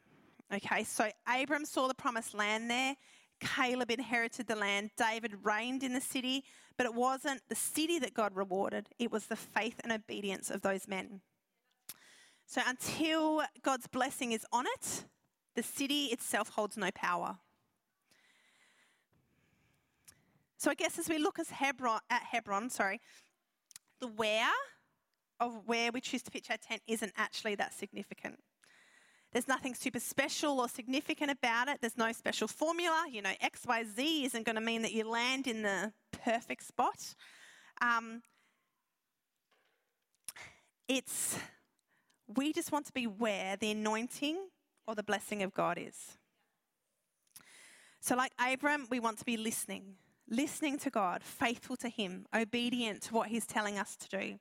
Okay, 0.53 0.83
so 0.83 1.09
Abram 1.27 1.65
saw 1.65 1.87
the 1.87 1.93
promised 1.93 2.33
land 2.33 2.69
there. 2.69 2.95
Caleb 3.39 3.91
inherited 3.91 4.47
the 4.47 4.55
land. 4.55 4.91
David 4.97 5.33
reigned 5.43 5.83
in 5.83 5.93
the 5.93 6.01
city, 6.01 6.43
but 6.77 6.85
it 6.85 6.93
wasn't 6.93 7.41
the 7.49 7.55
city 7.55 7.99
that 7.99 8.13
God 8.13 8.35
rewarded, 8.35 8.87
it 8.99 9.11
was 9.11 9.25
the 9.25 9.35
faith 9.35 9.79
and 9.83 9.91
obedience 9.91 10.49
of 10.49 10.61
those 10.61 10.87
men. 10.87 11.21
So 12.45 12.61
until 12.67 13.41
God's 13.61 13.87
blessing 13.87 14.31
is 14.31 14.45
on 14.51 14.65
it, 14.67 15.05
the 15.55 15.63
city 15.63 16.05
itself 16.05 16.49
holds 16.49 16.77
no 16.77 16.89
power. 16.91 17.37
So 20.57 20.71
I 20.71 20.75
guess 20.75 20.97
as 20.97 21.09
we 21.09 21.17
look 21.17 21.39
as 21.39 21.49
Hebron, 21.49 21.99
at 22.09 22.23
Hebron, 22.23 22.69
sorry, 22.69 23.01
the 23.99 24.07
where 24.07 24.51
of 25.39 25.61
where 25.65 25.91
we 25.91 25.99
choose 25.99 26.23
to 26.23 26.31
pitch 26.31 26.49
our 26.49 26.57
tent 26.57 26.81
isn't 26.87 27.11
actually 27.17 27.55
that 27.55 27.73
significant. 27.73 28.39
There's 29.33 29.47
nothing 29.47 29.73
super 29.73 29.99
special 29.99 30.59
or 30.59 30.69
significant 30.69 31.31
about 31.31 31.67
it. 31.67 31.79
There's 31.81 31.97
no 31.97 32.11
special 32.11 32.47
formula. 32.47 33.07
You 33.11 33.23
know, 33.23 33.31
XYZ 33.43 34.25
isn't 34.25 34.45
going 34.45 34.55
to 34.55 34.61
mean 34.61 34.83
that 34.83 34.93
you 34.93 35.09
land 35.09 35.47
in 35.47 35.63
the 35.63 35.91
perfect 36.11 36.65
spot. 36.65 37.15
Um, 37.81 38.21
it's, 40.87 41.37
we 42.27 42.53
just 42.53 42.71
want 42.71 42.85
to 42.85 42.93
be 42.93 43.07
where 43.07 43.57
the 43.57 43.71
anointing 43.71 44.37
or 44.87 44.95
the 44.95 45.03
blessing 45.03 45.43
of 45.43 45.53
God 45.53 45.77
is. 45.79 46.17
So, 47.99 48.15
like 48.15 48.33
Abram, 48.37 48.87
we 48.89 48.99
want 48.99 49.17
to 49.19 49.25
be 49.25 49.37
listening, 49.37 49.95
listening 50.29 50.77
to 50.79 50.89
God, 50.89 51.23
faithful 51.23 51.77
to 51.77 51.89
Him, 51.89 52.25
obedient 52.35 53.01
to 53.03 53.13
what 53.13 53.29
He's 53.29 53.45
telling 53.45 53.77
us 53.77 53.95
to 53.95 54.09
do. 54.09 54.39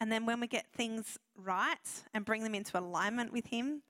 And 0.00 0.12
then 0.12 0.26
when 0.26 0.40
we 0.40 0.46
get 0.46 0.66
things 0.72 1.18
right 1.36 2.04
and 2.12 2.24
bring 2.24 2.42
them 2.44 2.54
into 2.54 2.78
alignment 2.78 3.32
with 3.32 3.46
Him, 3.46 3.82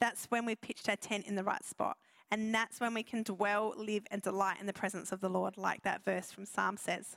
that's 0.00 0.26
when 0.26 0.44
we've 0.46 0.60
pitched 0.60 0.88
our 0.88 0.96
tent 0.96 1.26
in 1.26 1.34
the 1.34 1.44
right 1.44 1.64
spot. 1.64 1.96
And 2.30 2.54
that's 2.54 2.80
when 2.80 2.94
we 2.94 3.02
can 3.02 3.22
dwell, 3.22 3.74
live, 3.76 4.04
and 4.10 4.20
delight 4.20 4.56
in 4.60 4.66
the 4.66 4.72
presence 4.72 5.12
of 5.12 5.20
the 5.20 5.28
Lord, 5.28 5.56
like 5.56 5.82
that 5.82 6.04
verse 6.04 6.32
from 6.32 6.46
Psalm 6.46 6.76
says. 6.76 7.16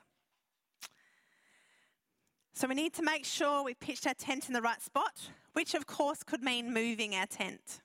So 2.58 2.68
we 2.68 2.74
need 2.74 2.96
to 2.96 3.04
make 3.04 3.24
sure 3.24 3.64
we've 3.64 3.80
pitched 3.80 4.08
our 4.08 4.16
tent 4.16 4.48
in 4.48 4.54
the 4.56 4.64
right 4.64 4.82
spot, 4.82 5.30
which 5.54 5.76
of 5.76 5.86
course 5.86 6.24
could 6.24 6.42
mean 6.42 6.74
moving 6.74 7.14
our 7.14 7.28
tent. 7.28 7.82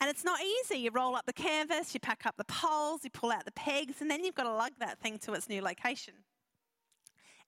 And 0.00 0.10
it's 0.10 0.24
not 0.24 0.40
easy. 0.42 0.78
You 0.78 0.90
roll 0.90 1.14
up 1.14 1.24
the 1.24 1.32
canvas, 1.32 1.94
you 1.94 2.00
pack 2.00 2.26
up 2.26 2.36
the 2.36 2.42
poles, 2.46 3.04
you 3.04 3.10
pull 3.10 3.30
out 3.30 3.44
the 3.44 3.52
pegs, 3.52 4.00
and 4.00 4.10
then 4.10 4.24
you've 4.24 4.34
got 4.34 4.42
to 4.42 4.52
lug 4.52 4.72
that 4.80 4.98
thing 4.98 5.18
to 5.18 5.34
its 5.34 5.48
new 5.48 5.62
location. 5.62 6.14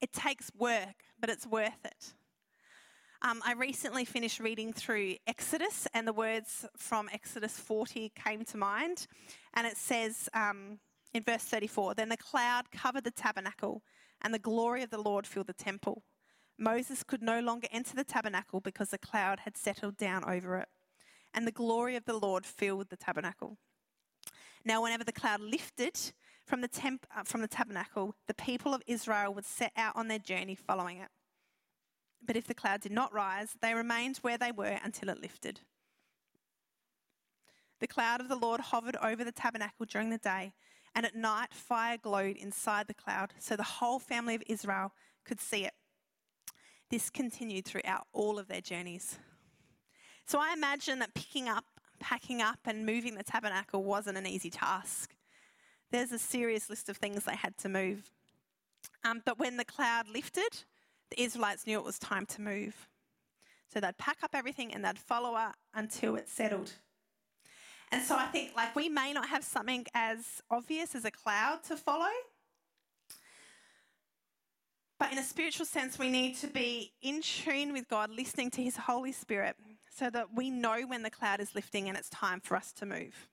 It 0.00 0.12
takes 0.12 0.48
work, 0.56 1.02
but 1.20 1.28
it's 1.28 1.44
worth 1.44 1.84
it. 1.84 2.14
Um, 3.22 3.42
I 3.44 3.54
recently 3.54 4.04
finished 4.04 4.38
reading 4.38 4.72
through 4.72 5.16
Exodus, 5.26 5.88
and 5.92 6.06
the 6.06 6.12
words 6.12 6.66
from 6.76 7.08
Exodus 7.12 7.58
40 7.58 8.12
came 8.14 8.44
to 8.44 8.56
mind. 8.56 9.08
And 9.54 9.66
it 9.66 9.76
says 9.76 10.28
um, 10.34 10.78
in 11.14 11.24
verse 11.24 11.42
34 11.42 11.94
Then 11.94 12.10
the 12.10 12.16
cloud 12.16 12.70
covered 12.70 13.02
the 13.02 13.10
tabernacle 13.10 13.82
and 14.22 14.32
the 14.32 14.38
glory 14.38 14.82
of 14.82 14.90
the 14.90 15.00
Lord 15.00 15.26
filled 15.26 15.46
the 15.46 15.52
temple. 15.52 16.02
Moses 16.58 17.04
could 17.04 17.22
no 17.22 17.40
longer 17.40 17.68
enter 17.70 17.94
the 17.94 18.04
tabernacle 18.04 18.60
because 18.60 18.90
the 18.90 18.98
cloud 18.98 19.40
had 19.40 19.56
settled 19.56 19.96
down 19.96 20.24
over 20.24 20.56
it, 20.56 20.68
and 21.32 21.46
the 21.46 21.52
glory 21.52 21.94
of 21.96 22.04
the 22.04 22.18
Lord 22.18 22.44
filled 22.44 22.88
the 22.90 22.96
tabernacle. 22.96 23.58
Now, 24.64 24.82
whenever 24.82 25.04
the 25.04 25.12
cloud 25.12 25.40
lifted 25.40 25.98
from 26.44 26.60
the, 26.60 26.68
temp- 26.68 27.06
uh, 27.16 27.22
from 27.24 27.42
the 27.42 27.48
tabernacle, 27.48 28.14
the 28.26 28.34
people 28.34 28.74
of 28.74 28.82
Israel 28.86 29.32
would 29.34 29.44
set 29.44 29.72
out 29.76 29.94
on 29.96 30.08
their 30.08 30.18
journey 30.18 30.54
following 30.54 30.98
it. 30.98 31.08
But 32.24 32.36
if 32.36 32.46
the 32.46 32.54
cloud 32.54 32.80
did 32.80 32.92
not 32.92 33.12
rise, 33.12 33.56
they 33.60 33.74
remained 33.74 34.18
where 34.18 34.38
they 34.38 34.50
were 34.50 34.78
until 34.82 35.08
it 35.10 35.22
lifted. 35.22 35.60
The 37.80 37.86
cloud 37.86 38.20
of 38.20 38.28
the 38.28 38.36
Lord 38.36 38.60
hovered 38.60 38.96
over 38.96 39.22
the 39.22 39.30
tabernacle 39.30 39.86
during 39.86 40.10
the 40.10 40.18
day, 40.18 40.52
and 40.94 41.06
at 41.06 41.14
night 41.14 41.52
fire 41.52 41.96
glowed 41.96 42.36
inside 42.36 42.86
the 42.86 42.94
cloud, 42.94 43.34
so 43.38 43.56
the 43.56 43.62
whole 43.62 43.98
family 43.98 44.34
of 44.34 44.42
Israel 44.46 44.92
could 45.24 45.40
see 45.40 45.64
it. 45.64 45.74
This 46.90 47.10
continued 47.10 47.64
throughout 47.64 48.06
all 48.12 48.38
of 48.38 48.48
their 48.48 48.60
journeys. 48.60 49.18
So 50.26 50.38
I 50.38 50.52
imagine 50.52 50.98
that 50.98 51.14
picking 51.14 51.48
up, 51.48 51.64
packing 52.00 52.42
up, 52.42 52.60
and 52.64 52.84
moving 52.86 53.14
the 53.14 53.22
tabernacle 53.22 53.82
wasn't 53.82 54.18
an 54.18 54.26
easy 54.26 54.50
task. 54.50 55.14
There's 55.90 56.12
a 56.12 56.18
serious 56.18 56.68
list 56.68 56.88
of 56.88 56.96
things 56.96 57.24
they 57.24 57.36
had 57.36 57.56
to 57.58 57.68
move. 57.68 58.10
Um, 59.04 59.22
but 59.24 59.38
when 59.38 59.56
the 59.56 59.64
cloud 59.64 60.08
lifted, 60.08 60.64
the 61.10 61.22
Israelites 61.22 61.66
knew 61.66 61.78
it 61.78 61.84
was 61.84 61.98
time 61.98 62.26
to 62.26 62.42
move. 62.42 62.88
So 63.72 63.80
they'd 63.80 63.98
pack 63.98 64.18
up 64.22 64.34
everything 64.34 64.72
and 64.72 64.84
they'd 64.84 64.98
follow 64.98 65.34
her 65.34 65.52
until 65.74 66.16
it 66.16 66.28
settled. 66.28 66.72
And 67.90 68.02
so 68.02 68.16
I 68.16 68.26
think 68.26 68.54
like 68.56 68.76
we 68.76 68.88
may 68.88 69.12
not 69.12 69.28
have 69.28 69.44
something 69.44 69.86
as 69.94 70.42
obvious 70.50 70.94
as 70.94 71.04
a 71.04 71.10
cloud 71.10 71.62
to 71.64 71.76
follow. 71.76 72.10
But 74.98 75.12
in 75.12 75.18
a 75.18 75.22
spiritual 75.22 75.64
sense, 75.64 75.98
we 75.98 76.10
need 76.10 76.36
to 76.38 76.48
be 76.48 76.92
in 77.02 77.22
tune 77.22 77.72
with 77.72 77.88
God, 77.88 78.10
listening 78.10 78.50
to 78.52 78.62
His 78.62 78.76
Holy 78.76 79.12
Spirit, 79.12 79.54
so 79.94 80.10
that 80.10 80.34
we 80.34 80.50
know 80.50 80.82
when 80.86 81.02
the 81.02 81.10
cloud 81.10 81.40
is 81.40 81.54
lifting 81.54 81.88
and 81.88 81.96
it's 81.96 82.10
time 82.10 82.40
for 82.40 82.56
us 82.56 82.72
to 82.74 82.86
move. 82.86 83.28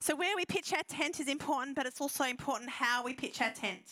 So, 0.00 0.16
where 0.16 0.34
we 0.36 0.46
pitch 0.46 0.72
our 0.72 0.82
tent 0.88 1.20
is 1.20 1.28
important, 1.28 1.76
but 1.76 1.84
it's 1.84 2.00
also 2.00 2.24
important 2.24 2.70
how 2.70 3.04
we 3.04 3.12
pitch 3.12 3.42
our 3.42 3.50
tent. 3.50 3.82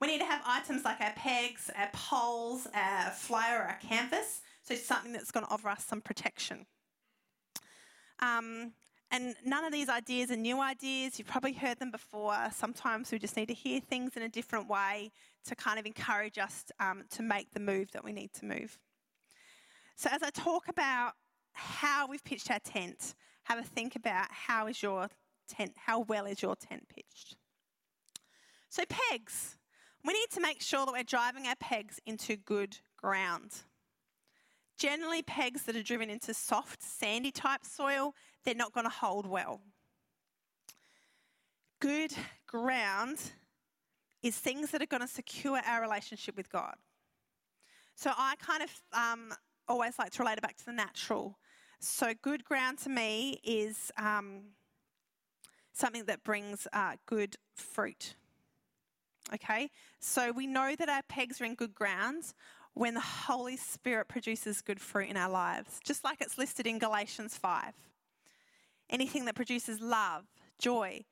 We 0.00 0.08
need 0.08 0.18
to 0.18 0.26
have 0.26 0.42
items 0.46 0.84
like 0.84 1.00
our 1.00 1.12
pegs, 1.16 1.70
our 1.76 1.88
poles, 1.92 2.68
our 2.74 3.10
flyer, 3.10 3.62
our 3.62 3.78
canvas, 3.82 4.42
so 4.62 4.74
something 4.74 5.12
that's 5.12 5.30
going 5.30 5.46
to 5.46 5.52
offer 5.52 5.68
us 5.68 5.84
some 5.84 6.00
protection. 6.00 6.66
Um, 8.20 8.72
and 9.10 9.36
none 9.44 9.64
of 9.64 9.72
these 9.72 9.88
ideas 9.88 10.30
are 10.30 10.36
new 10.36 10.60
ideas. 10.60 11.18
You've 11.18 11.28
probably 11.28 11.52
heard 11.52 11.78
them 11.78 11.90
before. 11.90 12.36
Sometimes 12.52 13.12
we 13.12 13.18
just 13.18 13.36
need 13.36 13.46
to 13.46 13.54
hear 13.54 13.80
things 13.80 14.16
in 14.16 14.22
a 14.22 14.28
different 14.28 14.68
way 14.68 15.12
to 15.46 15.54
kind 15.54 15.78
of 15.78 15.86
encourage 15.86 16.38
us 16.38 16.64
um, 16.80 17.04
to 17.10 17.22
make 17.22 17.52
the 17.52 17.60
move 17.60 17.92
that 17.92 18.02
we 18.04 18.12
need 18.12 18.32
to 18.34 18.44
move. 18.44 18.78
So, 19.96 20.10
as 20.10 20.22
I 20.22 20.30
talk 20.30 20.68
about 20.68 21.12
how 21.52 22.08
we've 22.08 22.24
pitched 22.24 22.50
our 22.50 22.58
tent, 22.58 23.14
have 23.44 23.58
a 23.58 23.62
think 23.62 23.94
about 23.94 24.26
how 24.30 24.66
is 24.66 24.82
your 24.82 25.08
tent, 25.48 25.74
how 25.76 26.00
well 26.00 26.26
is 26.26 26.42
your 26.42 26.56
tent 26.56 26.88
pitched. 26.88 27.36
So, 28.68 28.82
pegs. 28.88 29.56
We 30.04 30.12
need 30.12 30.30
to 30.32 30.40
make 30.40 30.60
sure 30.60 30.84
that 30.84 30.92
we're 30.92 31.02
driving 31.02 31.46
our 31.46 31.56
pegs 31.56 31.98
into 32.04 32.36
good 32.36 32.76
ground. 32.96 33.52
Generally, 34.78 35.22
pegs 35.22 35.62
that 35.64 35.76
are 35.76 35.82
driven 35.82 36.10
into 36.10 36.34
soft, 36.34 36.82
sandy 36.82 37.30
type 37.30 37.64
soil, 37.64 38.14
they're 38.44 38.54
not 38.54 38.72
going 38.72 38.86
to 38.86 38.90
hold 38.90 39.26
well. 39.26 39.60
Good 41.80 42.12
ground 42.46 43.18
is 44.22 44.36
things 44.36 44.70
that 44.70 44.82
are 44.82 44.86
going 44.86 45.02
to 45.02 45.08
secure 45.08 45.60
our 45.64 45.80
relationship 45.82 46.36
with 46.36 46.50
God. 46.50 46.74
So 47.94 48.10
I 48.16 48.34
kind 48.36 48.62
of 48.62 48.82
um, 48.92 49.32
always 49.68 49.98
like 49.98 50.10
to 50.12 50.22
relate 50.22 50.38
it 50.38 50.42
back 50.42 50.56
to 50.56 50.66
the 50.66 50.72
natural. 50.72 51.38
So, 51.80 52.14
good 52.22 52.44
ground 52.44 52.78
to 52.78 52.88
me 52.88 53.40
is 53.44 53.92
um, 53.98 54.44
something 55.74 56.04
that 56.06 56.24
brings 56.24 56.66
uh, 56.72 56.92
good 57.04 57.36
fruit. 57.54 58.14
Okay? 59.34 59.70
So, 60.00 60.32
we 60.32 60.46
know 60.46 60.74
that 60.78 60.88
our 60.88 61.02
pegs 61.08 61.40
are 61.40 61.44
in 61.44 61.54
good 61.54 61.74
ground 61.74 62.32
when 62.74 62.94
the 62.94 63.00
Holy 63.00 63.56
Spirit 63.56 64.08
produces 64.08 64.60
good 64.60 64.80
fruit 64.80 65.08
in 65.08 65.16
our 65.16 65.30
lives, 65.30 65.78
just 65.84 66.04
like 66.04 66.20
it's 66.20 66.36
listed 66.36 66.66
in 66.66 66.78
Galatians 66.78 67.36
5. 67.36 67.72
Anything 68.90 69.24
that 69.24 69.36
produces 69.36 69.80
love, 69.80 70.24
joy, 70.58 71.04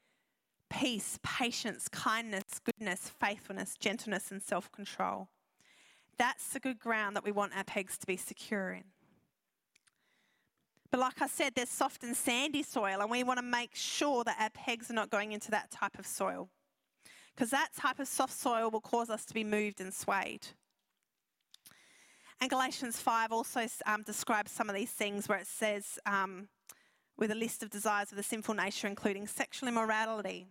peace, 0.68 1.18
patience, 1.22 1.88
kindness, 1.88 2.60
goodness, 2.64 3.10
faithfulness, 3.20 3.76
gentleness, 3.76 4.30
and 4.30 4.42
self 4.42 4.70
control. 4.72 5.28
That's 6.18 6.48
the 6.50 6.60
good 6.60 6.78
ground 6.78 7.16
that 7.16 7.24
we 7.24 7.32
want 7.32 7.56
our 7.56 7.64
pegs 7.64 7.96
to 7.98 8.06
be 8.06 8.16
secure 8.16 8.72
in. 8.72 8.84
But 10.90 11.00
like 11.00 11.22
I 11.22 11.26
said, 11.26 11.54
there's 11.54 11.70
soft 11.70 12.02
and 12.02 12.14
sandy 12.14 12.62
soil, 12.62 13.00
and 13.00 13.10
we 13.10 13.24
want 13.24 13.38
to 13.38 13.44
make 13.44 13.74
sure 13.74 14.24
that 14.24 14.36
our 14.38 14.50
pegs 14.50 14.90
are 14.90 14.94
not 14.94 15.10
going 15.10 15.32
into 15.32 15.50
that 15.52 15.70
type 15.70 15.98
of 15.98 16.06
soil. 16.06 16.50
Because 17.34 17.48
that 17.50 17.70
type 17.74 17.98
of 17.98 18.08
soft 18.08 18.34
soil 18.34 18.68
will 18.68 18.82
cause 18.82 19.08
us 19.08 19.24
to 19.24 19.32
be 19.32 19.42
moved 19.42 19.80
and 19.80 19.94
swayed. 19.94 20.48
And 22.42 22.50
Galatians 22.50 23.00
5 23.00 23.30
also 23.30 23.68
um, 23.86 24.02
describes 24.02 24.50
some 24.50 24.68
of 24.68 24.74
these 24.74 24.90
things 24.90 25.28
where 25.28 25.38
it 25.38 25.46
says, 25.46 26.00
um, 26.06 26.48
with 27.16 27.30
a 27.30 27.36
list 27.36 27.62
of 27.62 27.70
desires 27.70 28.10
of 28.10 28.16
the 28.16 28.24
sinful 28.24 28.54
nature, 28.54 28.88
including 28.88 29.28
sexual 29.28 29.68
immorality, 29.68 30.48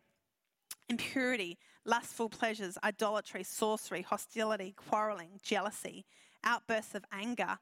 impurity, 0.87 1.57
lustful 1.83 2.29
pleasures, 2.29 2.77
idolatry, 2.81 3.43
sorcery, 3.43 4.03
hostility, 4.03 4.73
quarreling, 4.77 5.31
jealousy, 5.43 6.05
outbursts 6.45 6.95
of 6.95 7.03
anger, 7.11 7.57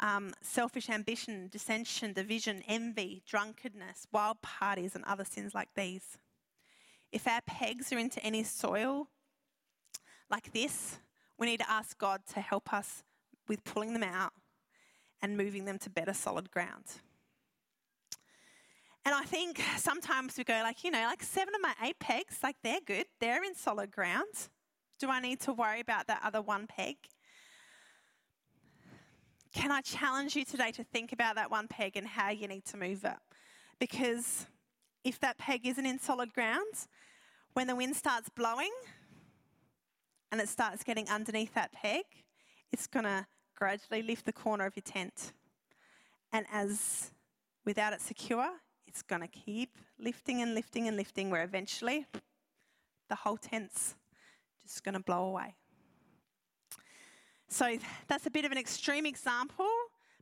um, 0.00 0.32
selfish 0.42 0.90
ambition, 0.90 1.46
dissension, 1.46 2.12
division, 2.12 2.64
envy, 2.66 3.22
drunkenness, 3.28 4.08
wild 4.10 4.42
parties, 4.42 4.96
and 4.96 5.04
other 5.04 5.24
sins 5.24 5.54
like 5.54 5.68
these. 5.76 6.18
If 7.12 7.28
our 7.28 7.42
pegs 7.42 7.92
are 7.92 7.98
into 7.98 8.20
any 8.24 8.42
soil 8.42 9.06
like 10.28 10.52
this, 10.52 10.98
we 11.38 11.46
need 11.46 11.60
to 11.60 11.70
ask 11.70 11.96
God 11.96 12.22
to 12.34 12.40
help 12.40 12.72
us 12.72 13.04
with 13.48 13.64
pulling 13.64 13.92
them 13.92 14.02
out 14.02 14.32
and 15.22 15.36
moving 15.36 15.64
them 15.64 15.78
to 15.78 15.90
better 15.90 16.12
solid 16.12 16.50
ground. 16.50 16.84
And 19.04 19.14
I 19.14 19.22
think 19.22 19.62
sometimes 19.78 20.36
we 20.36 20.44
go 20.44 20.60
like, 20.62 20.84
you 20.84 20.90
know, 20.90 21.02
like 21.04 21.22
seven 21.22 21.54
of 21.54 21.60
my 21.62 21.74
eight 21.82 21.98
pegs, 21.98 22.40
like 22.42 22.56
they're 22.62 22.80
good. 22.84 23.06
They're 23.20 23.42
in 23.42 23.54
solid 23.54 23.90
ground. 23.90 24.48
Do 25.00 25.08
I 25.08 25.20
need 25.20 25.40
to 25.40 25.52
worry 25.52 25.80
about 25.80 26.08
that 26.08 26.20
other 26.24 26.42
one 26.42 26.66
peg? 26.66 26.96
Can 29.54 29.72
I 29.72 29.80
challenge 29.80 30.36
you 30.36 30.44
today 30.44 30.72
to 30.72 30.84
think 30.84 31.12
about 31.12 31.36
that 31.36 31.50
one 31.50 31.68
peg 31.68 31.96
and 31.96 32.06
how 32.06 32.30
you 32.30 32.46
need 32.48 32.66
to 32.66 32.76
move 32.76 33.04
it? 33.04 33.16
Because 33.78 34.46
if 35.04 35.18
that 35.20 35.38
peg 35.38 35.66
isn't 35.66 35.86
in 35.86 35.98
solid 35.98 36.34
ground, 36.34 36.86
when 37.54 37.66
the 37.66 37.74
wind 37.74 37.96
starts 37.96 38.28
blowing 38.28 38.72
and 40.30 40.40
it 40.40 40.48
starts 40.48 40.84
getting 40.84 41.08
underneath 41.08 41.54
that 41.54 41.72
peg, 41.72 42.04
it's 42.72 42.86
going 42.86 43.04
to 43.04 43.26
gradually 43.58 44.02
lift 44.02 44.24
the 44.24 44.32
corner 44.32 44.64
of 44.66 44.76
your 44.76 44.84
tent. 44.84 45.32
And 46.32 46.46
as 46.52 47.10
without 47.64 47.92
it 47.92 48.00
secure, 48.00 48.48
it's 48.86 49.02
going 49.02 49.22
to 49.22 49.28
keep 49.28 49.76
lifting 49.98 50.40
and 50.42 50.54
lifting 50.54 50.86
and 50.86 50.96
lifting, 50.96 51.28
where 51.28 51.42
eventually 51.42 52.06
the 53.08 53.16
whole 53.16 53.36
tent's 53.36 53.96
just 54.62 54.84
going 54.84 54.94
to 54.94 55.00
blow 55.00 55.24
away. 55.24 55.56
So 57.48 57.78
that's 58.06 58.26
a 58.26 58.30
bit 58.30 58.44
of 58.44 58.52
an 58.52 58.58
extreme 58.58 59.06
example, 59.06 59.68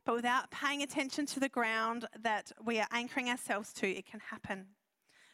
but 0.03 0.15
without 0.15 0.49
paying 0.49 0.81
attention 0.81 1.25
to 1.27 1.39
the 1.39 1.49
ground 1.49 2.07
that 2.21 2.51
we 2.65 2.79
are 2.79 2.87
anchoring 2.91 3.29
ourselves 3.29 3.71
to, 3.73 3.87
it 3.87 4.05
can 4.09 4.21
happen. 4.31 4.65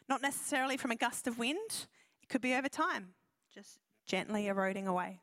Not 0.08 0.20
necessarily 0.20 0.76
from 0.76 0.90
a 0.90 0.96
gust 0.96 1.26
of 1.26 1.38
wind, 1.38 1.86
it 2.22 2.28
could 2.28 2.42
be 2.42 2.54
over 2.54 2.68
time, 2.68 3.14
just 3.54 3.78
gently 4.06 4.48
eroding 4.48 4.86
away. 4.86 5.20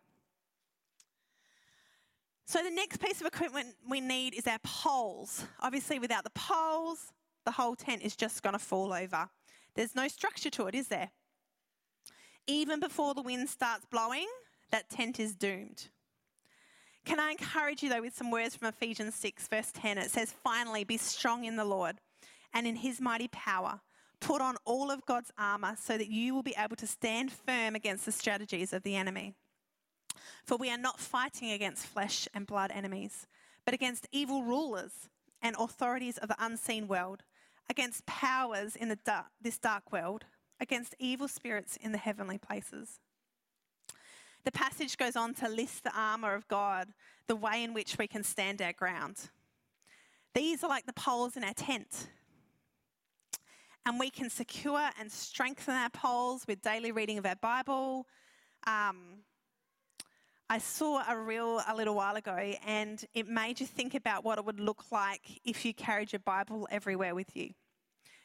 So, 2.45 2.63
the 2.63 2.71
next 2.71 2.97
piece 2.97 3.21
of 3.21 3.27
equipment 3.27 3.75
we 3.88 4.01
need 4.01 4.34
is 4.34 4.47
our 4.47 4.60
poles. 4.63 5.45
Obviously, 5.60 5.99
without 5.99 6.23
the 6.23 6.32
poles, 6.32 7.13
the 7.45 7.51
whole 7.51 7.75
tent 7.75 8.01
is 8.01 8.15
just 8.15 8.43
going 8.43 8.54
to 8.54 8.60
fall 8.60 8.93
over. 8.93 9.30
There's 9.75 9.95
no 9.95 10.08
structure 10.08 10.49
to 10.51 10.67
it, 10.67 10.75
is 10.75 10.88
there? 10.88 11.12
Even 12.47 12.80
before 12.80 13.13
the 13.13 13.21
wind 13.21 13.49
starts 13.49 13.86
blowing, 13.86 14.27
that 14.71 14.89
tent 14.89 15.19
is 15.19 15.36
doomed. 15.36 15.89
Can 17.06 17.19
I 17.19 17.32
encourage 17.32 17.82
you, 17.82 17.89
though, 17.89 18.01
with 18.01 18.15
some 18.15 18.32
words 18.32 18.56
from 18.56 18.67
Ephesians 18.67 19.15
6, 19.15 19.47
verse 19.47 19.71
10? 19.73 19.97
It 19.97 20.12
says, 20.12 20.34
Finally, 20.43 20.84
be 20.84 20.97
strong 20.97 21.45
in 21.45 21.56
the 21.56 21.65
Lord 21.65 21.97
and 22.54 22.67
in 22.67 22.75
his 22.75 23.01
mighty 23.01 23.27
power. 23.30 23.82
Put 24.19 24.41
on 24.41 24.56
all 24.65 24.91
of 24.91 25.06
God's 25.06 25.32
armour 25.38 25.75
so 25.80 25.97
that 25.97 26.10
you 26.10 26.36
will 26.36 26.43
be 26.43 26.54
able 26.58 26.75
to 26.75 26.86
stand 26.86 27.32
firm 27.32 27.75
against 27.75 28.06
the 28.06 28.12
strategies 28.12 28.71
of 28.71 28.84
the 28.84 28.95
enemy. 28.95 29.34
For 30.43 30.58
we 30.58 30.69
are 30.69 30.78
not 30.78 31.00
fighting 31.00 31.52
against 31.52 31.86
flesh 31.86 32.28
and 32.34 32.45
blood 32.45 32.71
enemies, 32.74 33.28
but 33.65 33.74
against 33.74 34.08
evil 34.12 34.43
rulers 34.43 35.10
and 35.41 35.56
authorities 35.58 36.17
of 36.17 36.30
the 36.30 36.36
unseen 36.39 36.88
world 36.88 37.24
against 37.71 38.06
powers 38.06 38.76
in 38.76 38.95
dark, 39.06 39.28
this 39.41 39.58
dark 39.58 39.91
world, 39.93 40.26
against 40.60 40.93
evil 41.00 41.28
spirits 41.28 41.78
in 41.78 41.93
the 41.93 41.97
heavenly 41.97 42.38
places. 42.38 43.00
The 44.43 44.52
passage 44.52 44.97
goes 44.97 45.15
on 45.15 45.34
to 45.36 45.47
list 45.47 45.84
the 45.84 45.97
armour 45.97 46.34
of 46.36 46.47
God, 46.50 46.89
the 47.28 47.36
way 47.36 47.63
in 47.63 47.74
which 47.74 47.97
we 47.97 48.08
can 48.08 48.24
stand 48.24 48.62
our 48.62 48.74
ground. 48.74 49.30
These 50.34 50.63
are 50.63 50.69
like 50.69 50.86
the 50.86 50.93
poles 50.93 51.38
in 51.38 51.43
our 51.43 51.54
tent. 51.54 52.08
And 53.86 53.97
we 53.97 54.10
can 54.10 54.30
secure 54.30 54.89
and 55.00 55.12
strengthen 55.12 55.74
our 55.74 55.89
poles 55.89 56.45
with 56.47 56.62
daily 56.62 56.91
reading 56.91 57.17
of 57.17 57.26
our 57.26 57.36
Bible. 57.36 58.06
Um, 58.67 59.24
I 60.52 60.58
saw 60.58 61.02
a 61.08 61.18
reel 61.18 61.62
a 61.66 61.74
little 61.74 61.96
while 61.96 62.18
ago, 62.18 62.36
and 62.68 63.02
it 63.14 63.26
made 63.26 63.62
you 63.62 63.66
think 63.66 63.96
about 63.96 64.26
what 64.26 64.38
it 64.38 64.44
would 64.44 64.60
look 64.60 64.84
like 64.92 65.40
if 65.46 65.64
you 65.64 65.74
carried 65.74 66.12
your 66.12 66.20
Bible 66.20 66.68
everywhere 66.70 67.16
with 67.16 67.38
you. 67.38 67.52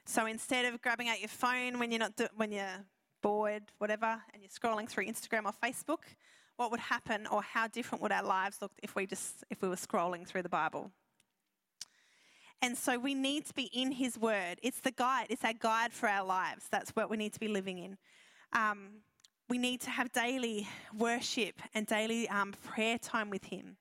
So 0.07 0.27
instead 0.27 0.65
of 0.65 0.83
grabbing 0.83 1.09
out 1.09 1.21
your 1.21 1.29
phone 1.29 1.79
when 1.79 1.93
you're 1.93 2.01
not 2.01 2.17
do- 2.17 2.27
when 2.35 2.51
you're 2.51 2.85
bored, 3.23 3.71
whatever, 3.79 4.21
and 4.35 4.43
you're 4.43 4.51
scrolling 4.51 4.89
through 4.89 5.07
Instagram 5.07 5.45
or 5.45 5.53
Facebook, 5.53 6.03
what 6.57 6.73
would 6.73 6.81
happen, 6.81 7.29
or 7.29 7.43
how 7.43 7.69
different 7.69 8.03
would 8.03 8.11
our 8.11 8.25
lives 8.25 8.61
look 8.61 8.73
if 8.83 8.97
we 8.97 9.07
just 9.07 9.45
if 9.49 9.63
we 9.63 9.69
were 9.69 9.77
scrolling 9.77 10.27
through 10.27 10.43
the 10.43 10.49
Bible? 10.49 10.91
And 12.61 12.77
so 12.77 12.99
we 12.99 13.15
need 13.15 13.47
to 13.47 13.55
be 13.55 13.71
in 13.73 13.93
His 13.93 14.19
Word. 14.19 14.59
It's 14.65 14.81
the 14.81 14.91
guide. 14.91 15.29
It's 15.31 15.45
our 15.45 15.53
guide 15.53 15.93
for 15.93 16.09
our 16.09 16.27
lives. 16.27 16.67
That's 16.73 16.91
what 16.97 17.09
we 17.09 17.17
need 17.17 17.35
to 17.35 17.41
be 17.41 17.47
living 17.47 17.79
in. 17.79 17.99
Um, 18.53 19.03
we 19.49 19.59
need 19.59 19.81
to 19.83 19.91
have 19.91 20.11
daily 20.13 20.69
worship 20.97 21.61
and 21.75 21.87
daily 21.87 22.29
um, 22.29 22.53
prayer 22.65 22.99
time 22.99 23.31
with 23.31 23.45
Him. 23.45 23.77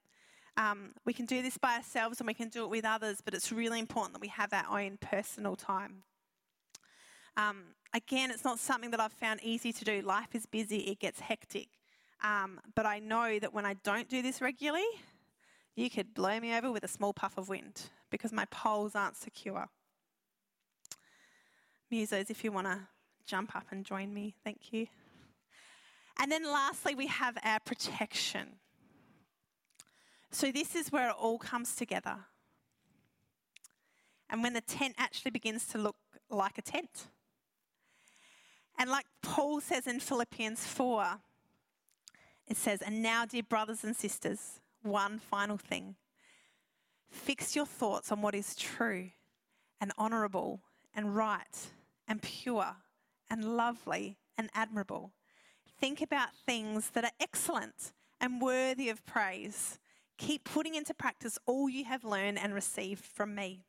Um, 0.57 0.91
we 1.05 1.13
can 1.13 1.25
do 1.25 1.41
this 1.41 1.57
by 1.57 1.75
ourselves 1.75 2.19
and 2.19 2.27
we 2.27 2.33
can 2.33 2.49
do 2.49 2.63
it 2.63 2.69
with 2.69 2.85
others, 2.85 3.21
but 3.23 3.33
it's 3.33 3.51
really 3.51 3.79
important 3.79 4.13
that 4.13 4.21
we 4.21 4.29
have 4.29 4.53
our 4.53 4.79
own 4.79 4.97
personal 5.01 5.55
time. 5.55 6.03
Um, 7.35 7.63
again, 7.93 8.31
it's 8.31 8.45
not 8.45 8.59
something 8.59 8.91
that 8.91 8.99
I've 8.99 9.11
found 9.11 9.41
easy 9.43 9.73
to 9.73 9.83
do. 9.83 10.01
Life 10.01 10.33
is 10.33 10.45
busy, 10.45 10.79
it 10.79 10.99
gets 10.99 11.19
hectic. 11.19 11.67
Um, 12.23 12.61
but 12.75 12.85
I 12.85 12.99
know 12.99 13.39
that 13.39 13.53
when 13.53 13.65
I 13.65 13.73
don't 13.83 14.07
do 14.07 14.21
this 14.21 14.41
regularly, 14.41 14.85
you 15.75 15.89
could 15.89 16.13
blow 16.13 16.39
me 16.39 16.55
over 16.55 16.71
with 16.71 16.85
a 16.85 16.87
small 16.87 17.11
puff 17.11 17.37
of 17.37 17.49
wind 17.49 17.89
because 18.09 18.31
my 18.31 18.45
poles 18.45 18.95
aren't 18.95 19.17
secure. 19.17 19.67
Musos, 21.91 22.29
if 22.29 22.43
you 22.43 22.51
want 22.51 22.67
to 22.67 22.79
jump 23.25 23.55
up 23.55 23.65
and 23.71 23.83
join 23.85 24.13
me, 24.13 24.35
thank 24.43 24.71
you. 24.71 24.87
And 26.19 26.31
then 26.31 26.43
lastly, 26.43 26.95
we 26.95 27.07
have 27.07 27.37
our 27.43 27.59
protection. 27.59 28.47
So, 30.31 30.51
this 30.51 30.75
is 30.75 30.91
where 30.91 31.09
it 31.09 31.15
all 31.17 31.37
comes 31.37 31.75
together. 31.75 32.17
And 34.29 34.41
when 34.43 34.53
the 34.53 34.61
tent 34.61 34.95
actually 34.97 35.31
begins 35.31 35.67
to 35.67 35.77
look 35.77 35.95
like 36.29 36.57
a 36.57 36.61
tent. 36.61 37.07
And 38.77 38.89
like 38.89 39.05
Paul 39.21 39.61
says 39.61 39.87
in 39.87 39.99
Philippians 39.99 40.65
4, 40.65 41.19
it 42.47 42.57
says, 42.57 42.81
And 42.81 43.01
now, 43.01 43.25
dear 43.25 43.43
brothers 43.43 43.83
and 43.83 43.95
sisters, 43.95 44.59
one 44.81 45.19
final 45.19 45.57
thing. 45.57 45.95
Fix 47.09 47.55
your 47.55 47.65
thoughts 47.65 48.11
on 48.11 48.21
what 48.21 48.35
is 48.35 48.55
true 48.55 49.11
and 49.79 49.91
honourable 49.97 50.61
and 50.93 51.15
right 51.15 51.67
and 52.07 52.21
pure 52.21 52.75
and 53.29 53.55
lovely 53.57 54.17
and 54.37 54.49
admirable. 54.53 55.11
Think 55.85 56.01
about 56.01 56.29
things 56.47 56.89
that 56.95 57.03
are 57.03 57.11
excellent 57.19 57.93
and 58.19 58.41
worthy 58.41 58.89
of 58.89 59.05
praise. 59.05 59.77
Keep 60.17 60.43
putting 60.43 60.73
into 60.73 60.95
practice 60.95 61.37
all 61.45 61.69
you 61.69 61.85
have 61.85 62.03
learned 62.03 62.39
and 62.39 62.55
received 62.55 63.05
from 63.05 63.35
me. 63.35 63.61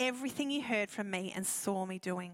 Everything 0.00 0.50
you 0.50 0.62
heard 0.62 0.88
from 0.88 1.10
me 1.10 1.30
and 1.36 1.46
saw 1.46 1.84
me 1.84 1.98
doing. 1.98 2.32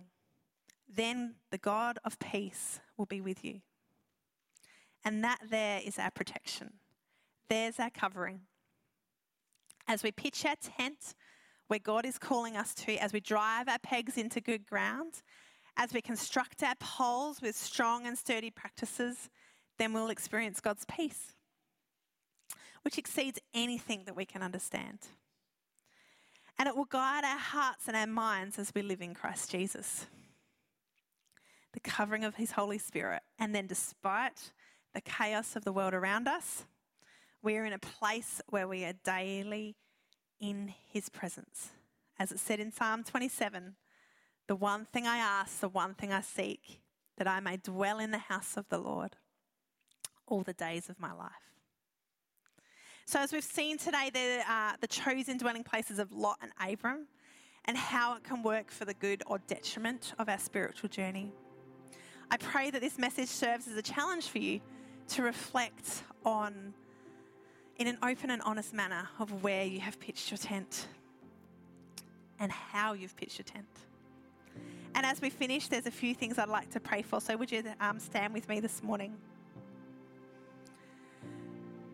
Then 0.89 1.35
the 1.51 1.59
God 1.59 1.99
of 2.05 2.21
peace 2.21 2.79
will 2.97 3.07
be 3.07 3.21
with 3.21 3.45
you. 3.45 3.61
And 5.05 5.25
that 5.25 5.41
there 5.51 5.81
is 5.85 5.99
our 5.99 6.13
protection. 6.13 6.75
There's 7.49 7.81
our 7.81 7.91
covering. 7.91 8.43
As 9.89 10.05
we 10.05 10.13
pitch 10.13 10.45
our 10.45 10.55
tent 10.63 11.17
where 11.67 11.81
God 11.81 12.07
is 12.07 12.19
calling 12.19 12.57
us 12.57 12.73
to, 12.75 12.95
as 13.03 13.13
we 13.13 13.19
drive 13.19 13.69
our 13.69 13.81
pegs 13.81 14.17
into 14.17 14.41
good 14.41 14.65
ground, 14.65 15.23
as 15.81 15.95
we 15.95 16.03
construct 16.03 16.63
our 16.63 16.75
poles 16.79 17.41
with 17.41 17.57
strong 17.57 18.07
and 18.07 18.19
sturdy 18.19 18.51
practices, 18.51 19.31
then 19.79 19.95
we'll 19.95 20.11
experience 20.11 20.61
God's 20.61 20.85
peace, 20.85 21.33
which 22.83 22.99
exceeds 22.99 23.39
anything 23.55 24.03
that 24.05 24.15
we 24.15 24.27
can 24.27 24.43
understand. 24.43 24.99
And 26.59 26.69
it 26.69 26.77
will 26.77 26.85
guide 26.85 27.25
our 27.25 27.39
hearts 27.39 27.89
and 27.89 27.97
our 27.97 28.07
minds 28.07 28.59
as 28.59 28.73
we 28.75 28.83
live 28.83 29.01
in 29.01 29.15
Christ 29.15 29.51
Jesus. 29.51 30.05
The 31.73 31.81
covering 31.81 32.25
of 32.25 32.35
His 32.35 32.53
Holy 32.53 32.77
Spirit. 32.77 33.23
And 33.39 33.55
then, 33.55 33.67
despite 33.67 34.53
the 34.93 35.01
chaos 35.01 35.57
of 35.57 35.65
the 35.65 35.73
world 35.73 35.95
around 35.95 36.29
us, 36.29 36.67
we 37.43 37.57
are 37.57 37.65
in 37.65 37.73
a 37.73 37.79
place 37.79 38.43
where 38.51 38.69
we 38.69 38.85
are 38.85 38.93
daily 39.03 39.77
in 40.41 40.75
His 40.93 41.09
presence. 41.09 41.71
As 42.19 42.33
it 42.33 42.39
said 42.39 42.61
in 42.61 42.71
Psalm 42.71 43.03
27 43.03 43.77
the 44.51 44.57
one 44.57 44.85
thing 44.85 45.07
I 45.07 45.19
ask, 45.19 45.61
the 45.61 45.69
one 45.69 45.95
thing 45.95 46.13
I 46.13 46.23
seek, 46.23 46.81
that 47.19 47.29
I 47.29 47.39
may 47.39 47.57
dwell 47.57 48.01
in 48.01 48.11
the 48.11 48.19
house 48.19 48.57
of 48.57 48.69
the 48.69 48.79
Lord 48.79 49.15
all 50.27 50.43
the 50.43 50.53
days 50.53 50.89
of 50.89 50.99
my 50.99 51.13
life. 51.13 51.55
So, 53.05 53.21
as 53.21 53.33
we've 53.33 53.45
seen 53.45 53.79
today, 53.79 54.11
the, 54.13 54.43
uh, 54.53 54.73
the 54.81 54.89
chosen 54.89 55.39
dwelling 55.39 55.63
places 55.63 56.01
of 56.01 56.11
Lot 56.11 56.39
and 56.43 56.51
Abram, 56.61 57.07
and 57.67 57.77
how 57.77 58.17
it 58.17 58.25
can 58.25 58.43
work 58.43 58.73
for 58.73 58.85
the 58.85 58.95
good 58.95 59.23
or 59.29 59.39
detriment 59.47 60.15
of 60.19 60.29
our 60.29 60.39
spiritual 60.41 60.89
journey. 60.89 61.31
I 62.29 62.37
pray 62.37 62.73
that 62.73 62.81
this 62.81 62.99
message 62.99 63.29
serves 63.29 63.69
as 63.69 63.77
a 63.77 63.83
challenge 63.83 64.27
for 64.27 64.39
you 64.39 64.61
to 65.11 65.23
reflect 65.23 66.03
on, 66.25 66.75
in 67.77 67.87
an 67.87 67.99
open 68.03 68.31
and 68.31 68.43
honest 68.43 68.75
manner, 68.75 69.11
of 69.21 69.45
where 69.45 69.63
you 69.63 69.79
have 69.79 70.01
pitched 70.01 70.33
your 70.33 70.39
tent 70.39 70.89
and 72.41 72.51
how 72.51 72.95
you've 72.95 73.15
pitched 73.15 73.39
your 73.39 73.45
tent. 73.45 73.69
And 74.95 75.07
as 75.07 75.21
we 75.21 75.31
finish, 75.31 75.69
there's 75.69 75.87
a 75.87 75.91
few 75.91 76.15
things 76.15 76.39
I'd 76.39 76.49
like 76.49 76.71
to 76.71 76.81
pray 76.81 77.03
for. 77.03 77.21
So, 77.21 77.37
would 77.37 77.51
you 77.51 77.63
um, 77.81 77.99
stand 77.99 78.35
with 78.35 78.49
me 78.49 78.61
this 78.61 78.83
morning? 78.83 79.17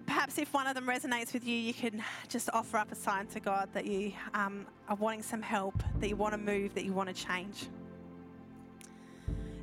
Perhaps 0.06 0.38
if 0.38 0.52
one 0.54 0.66
of 0.66 0.74
them 0.74 0.86
resonates 0.86 1.32
with 1.32 1.46
you, 1.46 1.54
you 1.54 1.74
can 1.74 2.02
just 2.28 2.48
offer 2.52 2.78
up 2.78 2.90
a 2.90 2.94
sign 2.94 3.26
to 3.28 3.40
God 3.40 3.68
that 3.74 3.86
you 3.86 4.12
um, 4.34 4.66
are 4.88 4.96
wanting 4.96 5.22
some 5.22 5.42
help, 5.42 5.74
that 6.00 6.08
you 6.08 6.16
want 6.16 6.32
to 6.32 6.38
move, 6.38 6.74
that 6.74 6.84
you 6.84 6.92
want 6.92 7.14
to 7.14 7.14
change. 7.14 7.66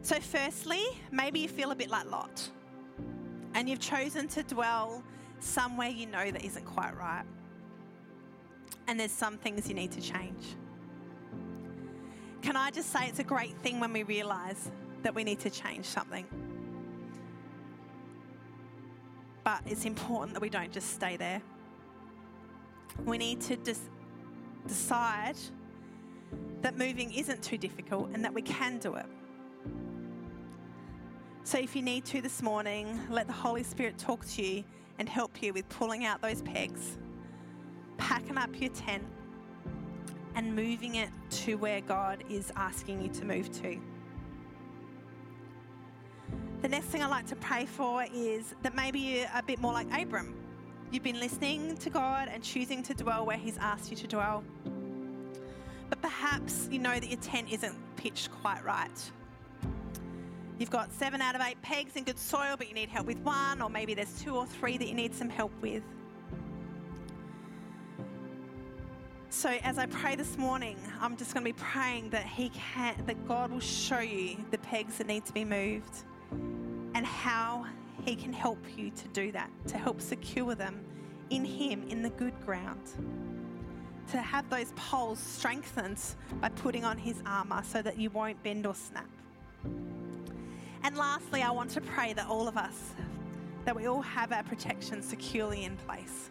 So, 0.01 0.19
firstly, 0.19 0.83
maybe 1.11 1.39
you 1.39 1.47
feel 1.47 1.71
a 1.71 1.75
bit 1.75 1.89
like 1.89 2.09
Lot 2.11 2.49
and 3.55 3.69
you've 3.69 3.79
chosen 3.79 4.27
to 4.29 4.43
dwell 4.43 5.03
somewhere 5.39 5.89
you 5.89 6.05
know 6.05 6.31
that 6.31 6.43
isn't 6.43 6.65
quite 6.65 6.95
right. 6.97 7.25
And 8.87 8.99
there's 8.99 9.11
some 9.11 9.37
things 9.37 9.67
you 9.67 9.75
need 9.75 9.91
to 9.91 10.01
change. 10.01 10.55
Can 12.43 12.57
I 12.57 12.71
just 12.71 12.91
say 12.91 13.07
it's 13.07 13.19
a 13.19 13.23
great 13.23 13.55
thing 13.63 13.79
when 13.79 13.93
we 13.93 14.03
realize 14.03 14.69
that 15.01 15.15
we 15.15 15.23
need 15.23 15.39
to 15.39 15.49
change 15.49 15.85
something? 15.85 16.25
But 19.45 19.61
it's 19.65 19.85
important 19.85 20.33
that 20.33 20.41
we 20.41 20.49
don't 20.49 20.71
just 20.71 20.93
stay 20.93 21.15
there. 21.15 21.41
We 23.05 23.17
need 23.17 23.39
to 23.41 23.57
decide 24.67 25.37
that 26.61 26.77
moving 26.77 27.13
isn't 27.13 27.41
too 27.41 27.57
difficult 27.57 28.09
and 28.13 28.25
that 28.25 28.33
we 28.33 28.41
can 28.41 28.77
do 28.77 28.95
it. 28.95 29.05
So, 31.45 31.57
if 31.57 31.75
you 31.77 31.81
need 31.81 32.03
to 32.05 32.21
this 32.21 32.41
morning, 32.41 32.99
let 33.09 33.27
the 33.27 33.33
Holy 33.33 33.63
Spirit 33.63 33.97
talk 33.97 34.25
to 34.27 34.43
you 34.43 34.63
and 34.99 35.07
help 35.07 35.41
you 35.41 35.53
with 35.53 35.67
pulling 35.69 36.05
out 36.05 36.21
those 36.21 36.41
pegs, 36.41 36.97
packing 37.97 38.37
up 38.37 38.49
your 38.59 38.69
tent, 38.71 39.03
and 40.35 40.55
moving 40.55 40.95
it 40.95 41.09
to 41.29 41.55
where 41.55 41.81
God 41.81 42.23
is 42.29 42.51
asking 42.55 43.01
you 43.01 43.09
to 43.09 43.25
move 43.25 43.51
to. 43.61 43.79
The 46.61 46.69
next 46.69 46.85
thing 46.85 47.03
I'd 47.03 47.09
like 47.09 47.27
to 47.27 47.35
pray 47.35 47.65
for 47.65 48.05
is 48.13 48.55
that 48.61 48.73
maybe 48.75 48.99
you're 48.99 49.27
a 49.35 49.43
bit 49.43 49.59
more 49.59 49.73
like 49.73 49.87
Abram. 49.93 50.33
You've 50.91 51.03
been 51.03 51.19
listening 51.19 51.75
to 51.77 51.89
God 51.89 52.29
and 52.31 52.43
choosing 52.43 52.83
to 52.83 52.93
dwell 52.93 53.25
where 53.25 53.37
He's 53.37 53.57
asked 53.57 53.91
you 53.91 53.97
to 53.97 54.07
dwell. 54.07 54.43
But 55.89 56.01
perhaps 56.01 56.69
you 56.71 56.79
know 56.79 56.93
that 56.93 57.09
your 57.09 57.19
tent 57.19 57.51
isn't 57.51 57.75
pitched 57.97 58.31
quite 58.31 58.63
right. 58.63 59.11
You've 60.57 60.69
got 60.69 60.91
seven 60.93 61.21
out 61.21 61.35
of 61.35 61.41
eight 61.41 61.61
pegs 61.61 61.95
in 61.95 62.03
good 62.03 62.19
soil, 62.19 62.55
but 62.57 62.69
you 62.69 62.73
need 62.73 62.89
help 62.89 63.07
with 63.07 63.17
one, 63.19 63.61
or 63.61 63.69
maybe 63.69 63.93
there's 63.93 64.21
two 64.21 64.35
or 64.35 64.45
three 64.45 64.77
that 64.77 64.87
you 64.87 64.93
need 64.93 65.13
some 65.13 65.29
help 65.29 65.51
with. 65.61 65.83
So 69.33 69.49
as 69.63 69.79
I 69.79 69.87
pray 69.87 70.15
this 70.15 70.37
morning, 70.37 70.77
I'm 71.01 71.17
just 71.17 71.33
going 71.33 71.43
to 71.43 71.51
be 71.51 71.59
praying 71.59 72.11
that 72.11 72.23
He 72.23 72.49
can, 72.49 72.95
that 73.07 73.27
God 73.27 73.51
will 73.51 73.59
show 73.59 73.99
you 73.99 74.37
the 74.51 74.59
pegs 74.59 74.99
that 74.99 75.07
need 75.07 75.25
to 75.25 75.33
be 75.33 75.43
moved, 75.43 76.03
and 76.93 77.03
how 77.03 77.65
He 78.05 78.15
can 78.15 78.31
help 78.31 78.59
you 78.77 78.91
to 78.91 79.07
do 79.07 79.31
that, 79.31 79.49
to 79.67 79.77
help 79.77 80.01
secure 80.01 80.53
them 80.53 80.79
in 81.31 81.43
Him 81.43 81.83
in 81.89 82.03
the 82.03 82.11
good 82.11 82.39
ground. 82.45 82.79
To 84.11 84.21
have 84.21 84.47
those 84.51 84.71
poles 84.75 85.17
strengthened 85.17 85.99
by 86.39 86.49
putting 86.49 86.85
on 86.85 86.99
His 86.99 87.21
armor 87.25 87.63
so 87.65 87.81
that 87.81 87.97
you 87.97 88.11
won't 88.11 88.41
bend 88.43 88.67
or 88.67 88.75
snap. 88.75 89.09
And 90.83 90.95
lastly, 90.95 91.41
I 91.41 91.49
want 91.49 91.71
to 91.71 91.81
pray 91.81 92.13
that 92.13 92.27
all 92.27 92.47
of 92.47 92.55
us, 92.55 92.91
that 93.65 93.75
we 93.75 93.87
all 93.87 94.03
have 94.03 94.31
our 94.31 94.43
protection 94.43 95.01
securely 95.01 95.63
in 95.63 95.75
place, 95.75 96.29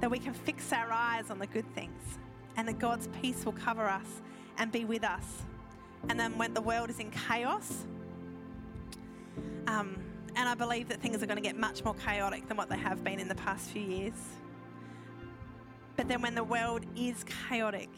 that 0.00 0.08
we 0.08 0.20
can 0.20 0.32
fix 0.32 0.72
our 0.72 0.92
eyes 0.92 1.30
on 1.30 1.40
the 1.40 1.46
good 1.48 1.66
things 1.74 2.18
and 2.58 2.66
that 2.66 2.80
God's 2.80 3.08
peace 3.22 3.44
will 3.44 3.52
cover 3.52 3.86
us 3.86 4.20
and 4.58 4.72
be 4.72 4.84
with 4.84 5.04
us. 5.04 5.42
And 6.08 6.18
then 6.18 6.36
when 6.36 6.54
the 6.54 6.60
world 6.60 6.90
is 6.90 6.98
in 6.98 7.10
chaos, 7.12 7.86
um, 9.68 9.96
and 10.34 10.48
I 10.48 10.54
believe 10.54 10.88
that 10.88 11.00
things 11.00 11.22
are 11.22 11.26
going 11.26 11.36
to 11.36 11.42
get 11.42 11.56
much 11.56 11.84
more 11.84 11.94
chaotic 11.94 12.48
than 12.48 12.56
what 12.56 12.68
they 12.68 12.76
have 12.76 13.04
been 13.04 13.20
in 13.20 13.28
the 13.28 13.34
past 13.36 13.70
few 13.70 13.82
years. 13.82 14.14
But 15.96 16.08
then 16.08 16.20
when 16.20 16.34
the 16.34 16.42
world 16.42 16.84
is 16.96 17.24
chaotic, 17.48 17.90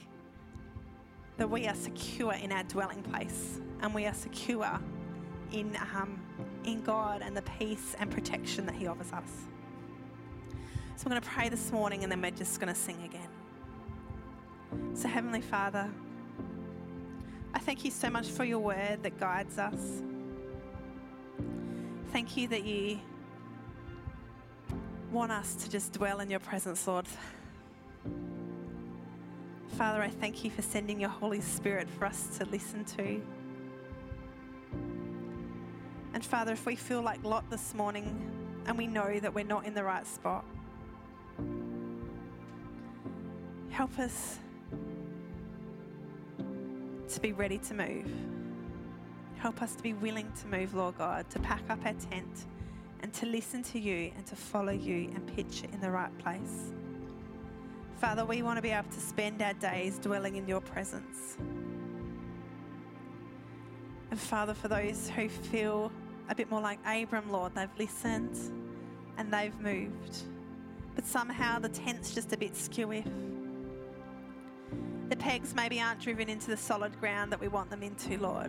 that 1.38 1.48
we 1.48 1.66
are 1.66 1.74
secure 1.74 2.34
in 2.34 2.52
our 2.52 2.64
dwelling 2.64 3.02
place 3.02 3.60
and 3.80 3.94
we 3.94 4.04
are 4.04 4.12
secure 4.12 4.78
in, 5.52 5.74
um, 5.94 6.20
in 6.64 6.82
God 6.82 7.22
and 7.24 7.34
the 7.34 7.42
peace 7.58 7.96
and 7.98 8.10
protection 8.10 8.66
that 8.66 8.74
He 8.74 8.86
offers 8.86 9.10
us. 9.10 9.30
So 10.96 11.06
I'm 11.06 11.12
going 11.12 11.22
to 11.22 11.28
pray 11.28 11.48
this 11.48 11.72
morning 11.72 12.02
and 12.02 12.12
then 12.12 12.20
we're 12.20 12.30
just 12.30 12.60
going 12.60 12.72
to 12.72 12.78
sing 12.78 13.02
again. 13.04 13.39
So, 14.94 15.08
Heavenly 15.08 15.40
Father, 15.40 15.90
I 17.54 17.58
thank 17.58 17.84
you 17.84 17.90
so 17.90 18.10
much 18.10 18.28
for 18.28 18.44
your 18.44 18.58
word 18.58 19.02
that 19.02 19.18
guides 19.18 19.58
us. 19.58 20.02
Thank 22.12 22.36
you 22.36 22.48
that 22.48 22.64
you 22.64 23.00
want 25.10 25.32
us 25.32 25.54
to 25.56 25.70
just 25.70 25.92
dwell 25.92 26.20
in 26.20 26.30
your 26.30 26.40
presence, 26.40 26.86
Lord. 26.86 27.06
Father, 29.76 30.02
I 30.02 30.08
thank 30.08 30.44
you 30.44 30.50
for 30.50 30.62
sending 30.62 31.00
your 31.00 31.10
Holy 31.10 31.40
Spirit 31.40 31.88
for 31.88 32.04
us 32.04 32.38
to 32.38 32.44
listen 32.46 32.84
to. 32.84 33.20
And 36.12 36.24
Father, 36.24 36.52
if 36.52 36.66
we 36.66 36.76
feel 36.76 37.02
like 37.02 37.22
Lot 37.24 37.48
this 37.50 37.74
morning 37.74 38.62
and 38.66 38.76
we 38.76 38.86
know 38.86 39.18
that 39.20 39.32
we're 39.32 39.44
not 39.44 39.64
in 39.64 39.74
the 39.74 39.84
right 39.84 40.06
spot, 40.06 40.44
help 43.70 43.98
us 43.98 44.38
to 47.10 47.20
be 47.20 47.32
ready 47.32 47.58
to 47.58 47.74
move. 47.74 48.06
Help 49.38 49.62
us 49.62 49.74
to 49.74 49.82
be 49.82 49.94
willing 49.94 50.30
to 50.40 50.46
move, 50.46 50.74
Lord 50.74 50.98
God, 50.98 51.28
to 51.30 51.38
pack 51.40 51.62
up 51.68 51.84
our 51.84 51.94
tent 51.94 52.46
and 53.02 53.12
to 53.14 53.26
listen 53.26 53.62
to 53.64 53.78
you 53.78 54.12
and 54.16 54.26
to 54.26 54.36
follow 54.36 54.72
you 54.72 55.10
and 55.14 55.26
pitch 55.34 55.64
in 55.72 55.80
the 55.80 55.90
right 55.90 56.16
place. 56.18 56.72
Father, 57.98 58.24
we 58.24 58.42
want 58.42 58.56
to 58.56 58.62
be 58.62 58.70
able 58.70 58.90
to 58.90 59.00
spend 59.00 59.42
our 59.42 59.54
days 59.54 59.98
dwelling 59.98 60.36
in 60.36 60.46
your 60.46 60.60
presence. 60.60 61.36
And 64.10 64.18
Father, 64.18 64.54
for 64.54 64.68
those 64.68 65.08
who 65.10 65.28
feel 65.28 65.92
a 66.28 66.34
bit 66.34 66.50
more 66.50 66.60
like 66.60 66.78
Abram, 66.86 67.30
Lord, 67.30 67.54
they've 67.54 67.68
listened 67.78 68.36
and 69.16 69.32
they've 69.32 69.58
moved. 69.60 70.22
but 70.94 71.06
somehow 71.06 71.58
the 71.58 71.68
tent's 71.68 72.14
just 72.14 72.32
a 72.32 72.36
bit 72.36 72.52
skewy. 72.54 73.04
The 75.10 75.16
pegs 75.16 75.56
maybe 75.56 75.80
aren't 75.80 76.00
driven 76.00 76.28
into 76.28 76.46
the 76.46 76.56
solid 76.56 76.98
ground 77.00 77.32
that 77.32 77.40
we 77.40 77.48
want 77.48 77.68
them 77.68 77.82
into, 77.82 78.16
Lord. 78.16 78.48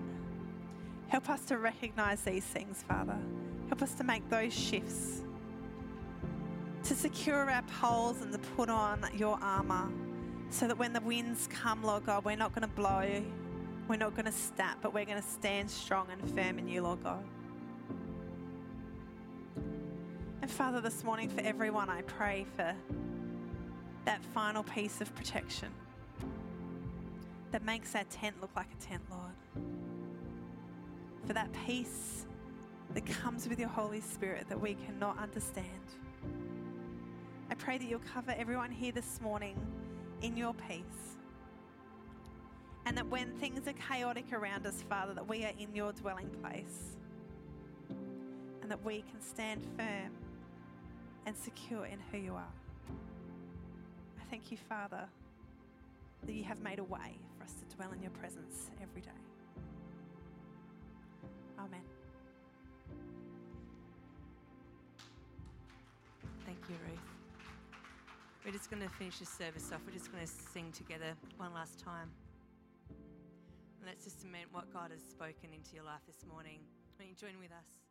Help 1.08 1.28
us 1.28 1.44
to 1.46 1.58
recognize 1.58 2.22
these 2.22 2.46
things, 2.46 2.86
Father. 2.88 3.18
Help 3.68 3.82
us 3.82 3.96
to 3.96 4.04
make 4.04 4.30
those 4.30 4.54
shifts, 4.54 5.24
to 6.84 6.94
secure 6.94 7.50
our 7.50 7.64
poles 7.64 8.22
and 8.22 8.32
to 8.32 8.38
put 8.38 8.70
on 8.70 9.04
your 9.16 9.40
armor 9.42 9.90
so 10.52 10.68
that 10.68 10.78
when 10.78 10.94
the 10.94 11.02
winds 11.02 11.48
come, 11.52 11.84
Lord 11.84 12.06
God, 12.06 12.26
we're 12.26 12.36
not 12.36 12.54
going 12.54 12.62
to 12.62 12.76
blow, 12.76 13.24
we're 13.88 13.96
not 13.96 14.14
going 14.14 14.28
to 14.28 14.32
snap, 14.32 14.78
but 14.84 14.94
we're 14.94 15.06
going 15.06 15.22
to 15.22 15.28
stand 15.28 15.70
strong 15.70 16.10
and 16.12 16.36
firm 16.36 16.60
in 16.60 16.68
you, 16.68 16.84
Lord 16.84 17.04
God. 17.04 17.24
And 20.44 20.52
Father, 20.52 20.80
this 20.80 21.04
morning 21.04 21.28
for 21.28 21.42
everyone, 21.42 21.90
I 21.90 22.04
pray 22.04 22.46
for 22.56 22.76
that 24.06 24.24
final 24.26 24.62
piece 24.62 25.02
of 25.02 25.14
protection 25.16 25.70
that 27.52 27.64
makes 27.64 27.92
that 27.92 28.10
tent 28.10 28.40
look 28.42 28.52
like 28.56 28.68
a 28.72 28.84
tent, 28.84 29.02
Lord. 29.10 29.66
For 31.26 31.34
that 31.34 31.50
peace 31.66 32.26
that 32.94 33.06
comes 33.06 33.48
with 33.48 33.60
your 33.60 33.70
Holy 33.70 34.02
Spirit 34.02 34.48
that 34.50 34.60
we 34.60 34.76
cannot 34.76 35.18
understand. 35.18 35.68
I 37.50 37.56
pray 37.56 37.78
that 37.78 37.86
you'll 37.86 38.00
cover 38.00 38.34
everyone 38.38 38.72
here 38.72 38.92
this 38.92 39.20
morning 39.22 39.56
in 40.22 40.38
your 40.38 40.54
peace. 40.54 41.18
And 42.86 42.98
that 42.98 43.08
when 43.08 43.32
things 43.34 43.68
are 43.68 43.74
chaotic 43.74 44.34
around 44.34 44.66
us, 44.66 44.82
Father, 44.90 45.14
that 45.14 45.28
we 45.28 45.44
are 45.44 45.52
in 45.60 45.76
your 45.76 45.92
dwelling 45.92 46.30
place. 46.42 46.96
And 48.62 48.72
that 48.72 48.84
we 48.84 49.04
can 49.12 49.22
stand 49.22 49.62
firm 49.78 50.12
and 51.26 51.36
secure 51.36 51.86
in 51.86 52.00
who 52.12 52.18
you 52.18 52.34
are. 52.34 52.54
I 54.20 54.24
thank 54.30 54.52
you, 54.52 54.58
Father, 54.70 55.04
that 56.26 56.34
you 56.34 56.44
have 56.46 56.62
made 56.62 56.80
a 56.80 56.84
way 56.84 57.18
for 57.42 57.46
us 57.46 57.54
to 57.54 57.76
dwell 57.76 57.92
in 57.92 58.02
your 58.02 58.12
presence 58.12 58.70
every 58.82 59.02
day. 59.02 59.10
Amen. 61.60 61.82
Thank 66.46 66.60
you, 66.70 66.76
Ruth. 66.88 67.00
We're 68.46 68.52
just 68.52 68.70
going 68.70 68.82
to 68.82 68.90
finish 68.90 69.20
this 69.20 69.30
service 69.30 69.72
off. 69.72 69.82
We're 69.86 69.94
just 69.94 70.12
going 70.12 70.26
to 70.26 70.32
sing 70.54 70.72
together 70.72 71.14
one 71.38 71.54
last 71.54 71.80
time. 71.80 72.10
And 72.90 73.88
let's 73.88 74.04
just 74.04 74.22
cement 74.22 74.46
what 74.52 74.72
God 74.74 74.92
has 74.92 75.02
spoken 75.02 75.54
into 75.54 75.76
your 75.76 75.84
life 75.84 76.02
this 76.06 76.26
morning. 76.32 76.60
Will 77.00 77.06
you 77.06 77.16
join 77.16 77.38
with 77.40 77.52
us? 77.52 77.91